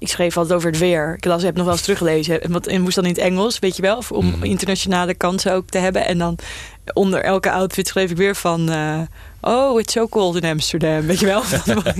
ik 0.00 0.08
schreef 0.08 0.36
altijd 0.36 0.54
over 0.56 0.70
het 0.70 0.78
weer. 0.78 1.14
Ik 1.16 1.24
las, 1.24 1.42
heb 1.42 1.54
nog 1.54 1.64
wel 1.64 1.72
eens 1.74 1.82
teruggelezen. 1.82 2.42
En, 2.42 2.52
wat, 2.52 2.66
en 2.66 2.80
moest 2.80 2.94
dan 2.94 3.04
in 3.04 3.10
het 3.10 3.18
Engels, 3.20 3.58
weet 3.58 3.76
je 3.76 3.82
wel. 3.82 4.02
Om 4.10 4.26
Mhm. 4.26 4.44
internationale 4.44 5.14
kansen 5.14 5.52
ook 5.52 5.68
te 5.68 5.78
hebben. 5.78 6.06
En 6.06 6.18
dan 6.18 6.38
onder 6.92 7.22
elke 7.24 7.50
outfit 7.50 7.88
schreef 7.88 8.10
ik 8.10 8.16
weer 8.16 8.36
van... 8.36 8.70
eh, 8.70 8.98
oh, 9.40 9.80
it's 9.80 9.92
so 9.92 10.08
cold 10.08 10.36
in 10.42 10.50
Amsterdam. 10.50 11.06
Weet 11.06 11.20
je 11.20 11.26
wel? 11.26 11.42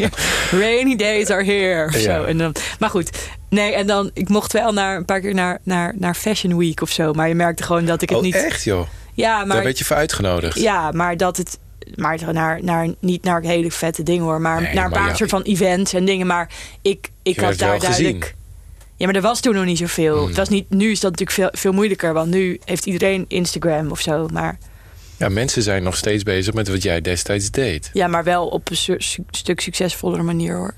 Rainy 0.61 0.97
days 0.97 1.31
are 1.31 1.45
here. 1.45 1.87
Of 1.87 1.95
Ja. 1.95 2.01
zo. 2.01 2.25
En 2.25 2.39
dan, 2.39 2.55
maar 2.79 2.91
goed. 2.91 3.11
Nee, 3.49 3.75
en 3.75 3.87
dan... 3.87 4.11
Ik 4.15 4.29
mocht 4.29 4.53
wel 4.53 4.73
naar, 4.73 4.97
een 4.97 5.05
paar 5.05 5.21
keer 5.21 5.35
naar, 5.35 5.59
naar, 5.63 5.95
naar 5.99 6.15
Fashion 6.15 6.57
Week 6.59 6.83
of 6.83 6.91
zo. 6.91 7.13
Maar 7.13 7.29
je 7.29 7.35
merkte 7.35 7.63
gewoon 7.63 7.85
dat 7.85 8.03
ik 8.03 8.09
het 8.09 8.19
Oh, 8.19 8.25
niet... 8.25 8.35
echt 8.35 8.65
joh? 8.65 8.87
Ja, 9.15 9.37
Daar 9.39 9.47
maar... 9.47 9.63
werd 9.65 9.79
je 9.79 9.85
voor 9.85 9.97
uitgenodigd? 9.97 10.59
Ja, 10.61 10.91
maar 10.93 11.17
dat 11.17 11.37
het. 11.37 11.59
Maar 11.97 12.33
naar, 12.33 12.65
naar, 12.65 12.89
niet 12.99 13.23
naar 13.25 13.43
hele 13.43 13.71
vette 13.71 14.03
dingen 14.03 14.25
hoor. 14.25 14.41
Maar 14.41 14.63
Nee, 14.63 14.75
naar 14.75 14.85
een 14.85 14.91
paar 14.93 15.09
ja, 15.09 15.15
soort 15.15 15.31
van 15.31 15.43
events 15.43 15.93
en 15.93 16.05
dingen. 16.05 16.27
Maar 16.27 16.49
ik, 16.83 17.11
ik 17.23 17.37
had 17.41 17.59
daar 17.59 17.79
duidelijk. 17.79 17.95
gezien. 18.25 18.25
Ja, 18.97 19.07
maar 19.07 19.15
er 19.15 19.23
was 19.23 19.41
toen 19.41 19.55
nog 19.55 19.65
niet 19.65 19.79
zoveel. 19.79 20.17
Hmm. 20.19 20.27
Het 20.27 20.37
was 20.37 20.49
niet, 20.49 20.71
nu 20.71 20.91
is 20.91 21.01
dat 21.01 21.11
natuurlijk 21.11 21.39
veel, 21.39 21.61
veel 21.61 21.73
moeilijker. 21.73 22.13
Want 22.13 22.31
nu 22.31 22.61
heeft 22.65 22.87
iedereen 22.87 23.25
Instagram 23.29 23.91
of 23.91 24.01
zo. 24.01 24.29
Maar, 24.33 24.59
Ja, 25.17 25.29
mensen 25.29 25.63
zijn 25.63 25.83
nog 25.83 25.97
steeds 25.97 26.23
bezig 26.23 26.55
met 26.55 26.69
wat 26.69 26.83
jij 26.83 27.01
destijds 27.01 27.51
deed. 27.51 27.91
ja, 27.93 28.07
maar 28.07 28.25
wel 28.25 28.47
op 28.49 28.71
een 28.71 28.77
su- 28.77 28.95
su- 28.99 29.25
stuk 29.31 29.61
succesvollere 29.61 30.23
manier 30.23 30.55
hoor. 30.55 30.75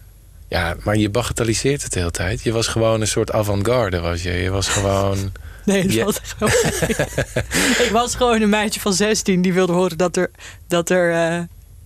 Ja, 0.49 0.77
maar 0.83 0.97
je 0.97 1.11
bagatelliseert 1.11 1.83
het 1.83 1.93
de 1.93 1.99
hele 1.99 2.11
tijd. 2.11 2.43
Je 2.43 2.53
was 2.53 2.67
gewoon 2.67 3.01
een 3.01 3.07
soort 3.07 3.33
avant-garde, 3.33 4.01
was 4.01 4.23
je. 4.23 4.33
Je 4.33 4.51
was 4.51 4.69
gewoon... 4.69 5.33
Nee, 5.67 5.87
dat 5.87 6.21
was 6.39 6.63
ik 7.85 7.89
was 7.93 8.15
gewoon 8.15 8.41
een 8.43 8.49
meisje 8.49 8.81
van 8.81 8.93
16 8.93 9.43
die 9.43 9.53
wilde 9.53 9.73
horen 9.73 9.99
dat 9.99 10.17
er. 10.17 10.31
Dat 10.69 10.91
er 10.91 11.13
eh, 11.13 11.41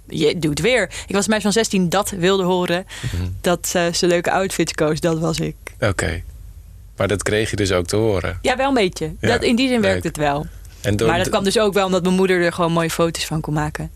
je 0.08 0.38
doet 0.38 0.60
weer. 0.60 0.82
Ik 1.06 1.14
was 1.14 1.24
een 1.24 1.30
meisje 1.30 1.42
van 1.42 1.52
16 1.52 1.88
dat 1.88 2.10
wilde 2.10 2.42
horen 2.44 2.86
Mhm. 3.12 3.22
dat 3.40 3.70
eh, 3.74 3.92
ze 3.92 4.06
leuke 4.06 4.30
outfits 4.30 4.72
koos. 4.72 5.00
Dat 5.00 5.18
was 5.18 5.40
ik. 5.40 5.56
Oké. 5.80 6.22
Maar 6.96 7.08
dat 7.08 7.22
kreeg 7.22 7.50
je 7.50 7.56
dus 7.56 7.72
ook 7.72 7.86
te 7.86 7.96
horen. 7.96 8.38
Ja, 8.42 8.56
wel 8.56 8.68
een 8.68 8.74
beetje. 8.74 9.14
Ja, 9.20 9.28
dat, 9.28 9.42
in 9.42 9.56
die 9.56 9.68
zin 9.68 9.80
werkt 9.80 9.94
leuk. 10.04 10.04
het 10.04 10.16
wel. 10.16 10.46
En 10.80 10.96
door, 10.96 11.08
maar 11.08 11.18
dat 11.18 11.28
kwam 11.28 11.44
dus 11.44 11.58
ook 11.58 11.72
wel 11.74 11.86
omdat 11.86 12.02
mijn 12.02 12.14
moeder 12.14 12.42
er 12.42 12.52
gewoon 12.52 12.72
mooie 12.72 12.90
foto's 12.90 13.26
van 13.26 13.40
kon 13.40 13.54
maken. 13.54 13.90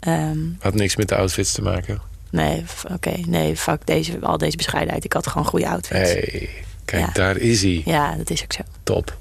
Ehm, 0.00 0.38
had 0.58 0.74
niks 0.74 0.96
met 0.96 1.08
de 1.08 1.16
outfits 1.16 1.52
te 1.52 1.62
maken. 1.62 2.00
nee, 2.30 2.64
oké. 2.92 3.12
nee, 3.26 3.56
fuck 3.56 3.86
deze, 3.86 4.18
al 4.20 4.38
deze 4.38 4.56
bescheidenheid. 4.56 5.04
Ik 5.04 5.12
had 5.12 5.26
gewoon 5.26 5.46
goede 5.46 5.68
outfits. 5.68 6.10
hey, 6.12 6.48
kijk, 6.86 7.06
Ja. 7.06 7.12
daar 7.12 7.36
is 7.36 7.62
hij. 7.62 7.82
Ja, 7.84 8.14
dat 8.16 8.30
is 8.30 8.42
ook 8.42 8.52
zo. 8.52 8.62
Top. 8.82 9.16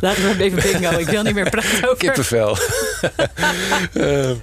Laten 0.00 0.22
we 0.36 0.42
even 0.42 0.62
bingo. 0.72 0.98
Ik 0.98 1.06
wil 1.08 1.22
niet 1.22 1.34
meer 1.34 1.50
praten 1.50 1.84
over... 1.84 1.96
Kippenvel. 1.96 2.56
Ehm, 3.92 4.34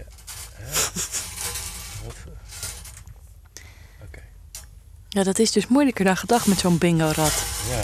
Ja, 5.10 5.24
dat 5.24 5.40
is 5.40 5.52
dus 5.52 5.68
moeilijker 5.68 6.06
dan 6.06 6.18
gedacht 6.18 6.48
met 6.48 6.60
zo'n 6.60 6.78
bingo-rad. 6.78 7.44
ja. 7.70 7.80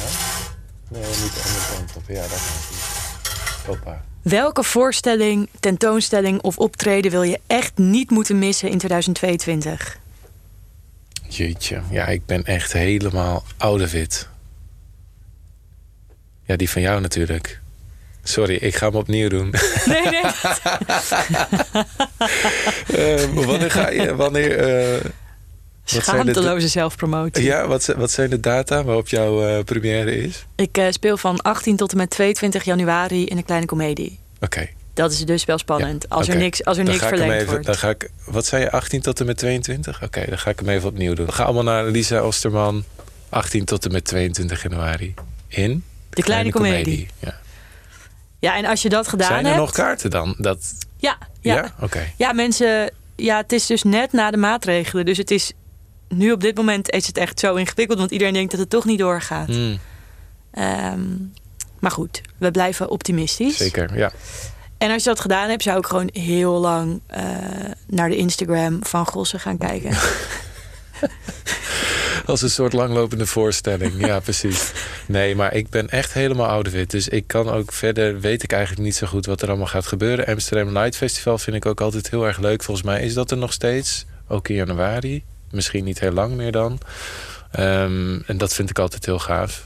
Nee, 0.89 1.01
niet 1.07 1.33
de 1.33 1.41
andere 1.45 1.65
kant 1.75 1.95
op. 1.95 2.03
Ja, 2.07 2.13
daar 2.21 2.29
gaat. 2.29 3.65
Hoppa. 3.65 4.03
Welke 4.21 4.63
voorstelling, 4.63 5.49
tentoonstelling 5.59 6.41
of 6.41 6.57
optreden 6.57 7.11
wil 7.11 7.23
je 7.23 7.39
echt 7.47 7.77
niet 7.77 8.09
moeten 8.09 8.39
missen 8.39 8.69
in 8.69 8.77
2022? 8.77 9.97
Jeetje. 11.35 11.81
Ja, 11.91 12.05
ik 12.07 12.25
ben 12.25 12.43
echt 12.43 12.73
helemaal 12.73 13.43
ouderwit. 13.57 14.27
Ja, 16.45 16.55
die 16.55 16.69
van 16.69 16.81
jou 16.81 17.01
natuurlijk. 17.01 17.61
Sorry, 18.23 18.55
ik 18.55 18.75
ga 18.75 18.85
hem 18.87 18.95
opnieuw 18.95 19.29
doen. 19.29 19.53
Nee, 19.85 20.01
nee. 20.01 20.21
Eh, 22.87 23.23
wanneer 23.45 23.71
ga 23.71 23.89
je? 23.89 24.15
Wanneer, 24.15 24.49
de- 24.57 25.01
Schaamteloze 25.83 26.67
zelfpromotie. 26.67 27.43
ja, 27.43 27.67
wat, 27.67 27.85
wat 27.97 28.11
zijn 28.11 28.29
de 28.29 28.39
data 28.39 28.83
waarop 28.83 29.07
jouw 29.07 29.47
eh, 29.47 29.63
première 29.63 30.15
is? 30.17 30.45
Ik 30.55 30.87
speel 30.89 31.17
van 31.17 31.41
18 31.41 31.75
tot 31.75 31.91
en 31.91 31.97
met 31.97 32.09
22 32.09 32.63
januari 32.63 33.25
in 33.25 33.37
een 33.37 33.45
kleine 33.45 33.65
komedie. 33.65 34.19
Oké. 34.39 34.67
Dat 34.93 35.11
is 35.11 35.25
dus 35.25 35.45
wel 35.45 35.57
spannend. 35.57 36.09
als, 36.09 36.27
er 36.27 36.35
niks, 36.35 36.65
als 36.65 36.77
er 36.77 36.83
Dan 36.85 36.93
niks 36.93 37.05
ga 37.05 37.11
ik 37.11 37.17
hem 37.17 37.19
verlengd 37.27 37.41
even, 37.43 37.53
wordt. 37.53 37.65
dan 37.65 37.75
ga 37.77 37.89
ik, 37.89 38.09
wat 38.25 38.45
zei 38.45 38.63
je, 38.63 38.71
18 38.71 39.01
tot 39.01 39.19
en 39.19 39.25
met 39.25 39.37
22? 39.37 40.03
Oké, 40.03 40.25
dan 40.29 40.37
ga 40.39 40.49
ik 40.49 40.59
hem 40.59 40.69
even 40.69 40.89
opnieuw 40.89 41.13
doen. 41.13 41.25
We 41.25 41.31
gaan 41.31 41.45
allemaal 41.45 41.63
naar 41.63 41.85
Lisa 41.85 42.23
Osterman, 42.23 42.83
18 43.29 43.65
tot 43.65 43.85
en 43.85 43.91
met 43.91 44.05
22 44.05 44.63
januari. 44.63 45.13
In? 45.47 45.83
De 46.09 46.21
kleine 46.23 46.51
komedie. 46.51 47.07
Ja. 47.19 47.39
Ja, 48.39 48.55
en 48.57 48.65
als 48.65 48.81
je 48.81 48.89
dat 48.89 49.07
gedaan 49.07 49.27
Zijn 49.27 49.39
er 49.39 49.45
hebt... 49.45 49.57
nog 49.59 49.71
kaarten 49.71 50.09
dan? 50.09 50.35
Dat, 50.37 50.73
Ja, 50.97 51.17
ja. 51.41 51.53
ja? 51.55 51.73
Oké. 51.79 52.11
Ja, 52.17 52.33
mensen... 52.33 52.91
Ja, 53.15 53.37
het 53.37 53.51
is 53.51 53.65
dus 53.65 53.83
net 53.83 54.11
na 54.11 54.31
de 54.31 54.37
maatregelen. 54.37 55.05
Dus 55.05 55.17
het 55.17 55.31
is... 55.31 55.51
Nu 56.09 56.31
op 56.31 56.41
dit 56.41 56.55
moment 56.57 56.89
is 56.89 57.07
het 57.07 57.17
echt 57.17 57.39
zo 57.39 57.55
ingewikkeld. 57.55 57.99
Want 57.99 58.11
iedereen 58.11 58.33
denkt 58.33 58.51
dat 58.51 58.59
het 58.59 58.69
toch 58.69 58.85
niet 58.85 58.99
doorgaat. 58.99 59.47
Hmm, 59.47 59.79
Ehm, 60.51 61.01
maar 61.79 61.91
goed, 61.91 62.21
we 62.37 62.51
blijven 62.51 62.89
optimistisch. 62.89 63.57
zeker, 63.57 63.97
ja. 63.97 64.11
En 64.83 64.91
als 64.91 65.03
je 65.03 65.09
dat 65.09 65.19
gedaan 65.19 65.49
hebt, 65.49 65.63
zou 65.63 65.77
ik 65.77 65.85
gewoon 65.85 66.09
heel 66.13 66.59
lang 66.59 67.01
eh, 67.07 67.23
naar 67.87 68.09
de 68.09 68.15
Instagram 68.15 68.79
van 68.85 69.05
Gossen 69.05 69.39
gaan 69.39 69.57
kijken. 69.57 69.97
Als 72.25 72.41
een 72.41 72.49
soort 72.49 72.73
langlopende 72.73 73.25
voorstelling. 73.25 74.05
Ja, 74.05 74.19
precies. 74.29 74.71
Nee, 75.05 75.35
maar 75.35 75.53
ik 75.53 75.69
ben 75.69 75.89
echt 75.89 76.13
helemaal 76.13 76.47
ouderwit. 76.47 76.91
Dus 76.91 77.07
ik 77.07 77.27
kan 77.27 77.49
ook 77.49 77.71
verder, 77.71 78.19
weet 78.19 78.43
ik 78.43 78.51
eigenlijk 78.51 78.83
niet 78.83 78.95
zo 78.95 79.07
goed 79.07 79.25
wat 79.25 79.41
er 79.41 79.47
allemaal 79.47 79.67
gaat 79.67 79.87
gebeuren. 79.87 80.25
Amsterdam 80.25 80.73
Night 80.73 80.95
Festival 80.95 81.37
vind 81.37 81.55
ik 81.55 81.65
ook 81.65 81.81
altijd 81.81 82.09
heel 82.09 82.25
erg 82.25 82.39
leuk. 82.39 82.63
Volgens 82.63 82.85
mij 82.85 83.01
is 83.01 83.13
dat 83.13 83.31
er 83.31 83.37
nog 83.37 83.53
steeds. 83.53 84.05
Ook 84.27 84.47
in 84.47 84.55
januari. 84.55 85.23
Misschien 85.51 85.83
niet 85.83 85.99
heel 85.99 86.11
lang 86.11 86.35
meer 86.35 86.51
dan. 86.51 86.79
Ehm, 87.51 88.19
en 88.25 88.37
dat 88.37 88.53
vind 88.53 88.69
ik 88.69 88.79
altijd 88.79 89.05
heel 89.05 89.19
gaaf. 89.19 89.65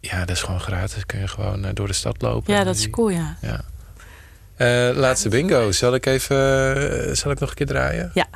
Ja, 0.00 0.18
dat 0.24 0.36
is 0.36 0.42
gewoon 0.42 0.60
gratis. 0.60 1.06
Kun 1.06 1.20
je 1.20 1.28
gewoon 1.28 1.64
eh, 1.64 1.70
door 1.74 1.86
de 1.86 1.92
stad 1.92 2.22
lopen. 2.22 2.54
ja, 2.54 2.64
dat 2.64 2.76
is 2.76 2.90
cool, 2.90 3.08
ja. 3.08 3.36
Ja. 3.40 3.64
Eh, 4.60 4.90
laatste 4.94 5.28
bingo. 5.28 5.72
Zal 5.72 5.94
ik 5.94 6.06
even. 6.06 6.36
eh, 7.08 7.14
zal 7.14 7.30
ik 7.30 7.38
nog 7.40 7.48
een 7.48 7.54
keer 7.54 7.66
draaien? 7.66 8.10
Ja. 8.14 8.26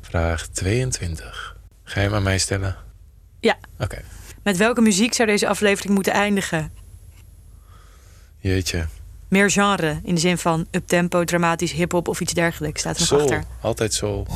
Vraag 0.00 0.46
22. 0.46 1.56
Ga 1.84 2.00
je 2.00 2.06
hem 2.06 2.14
aan 2.16 2.22
mij 2.22 2.38
stellen? 2.38 2.76
Ja. 3.40 3.56
Oké. 3.78 3.98
Met 4.42 4.56
welke 4.56 4.80
muziek 4.80 5.14
zou 5.14 5.28
deze 5.28 5.48
aflevering 5.48 5.94
moeten 5.94 6.12
eindigen? 6.12 6.72
Jeetje. 8.38 8.86
Meer 9.28 9.50
genre, 9.50 10.00
in 10.04 10.14
de 10.14 10.20
zin 10.20 10.38
van 10.38 10.66
uptempo, 10.70 11.24
dramatisch, 11.24 11.72
hip-hop 11.72 12.08
of 12.08 12.20
iets 12.20 12.32
dergelijks. 12.32 12.80
Staat 12.80 12.94
er 12.94 13.00
nog 13.00 13.08
Soul. 13.08 13.22
achter. 13.22 13.44
Altijd 13.60 13.94
soul. 13.94 14.26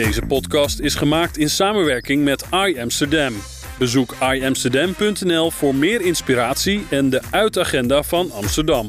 Deze 0.00 0.22
podcast 0.22 0.78
is 0.78 0.94
gemaakt 0.94 1.36
in 1.36 1.50
samenwerking 1.50 2.24
met 2.24 2.44
iAmsterdam. 2.66 3.34
Bezoek 3.78 4.16
iamsterdam.nl 4.32 5.50
voor 5.50 5.74
meer 5.74 6.00
inspiratie 6.00 6.86
en 6.90 7.10
de 7.10 7.20
uitagenda 7.30 8.02
van 8.02 8.32
Amsterdam. 8.32 8.88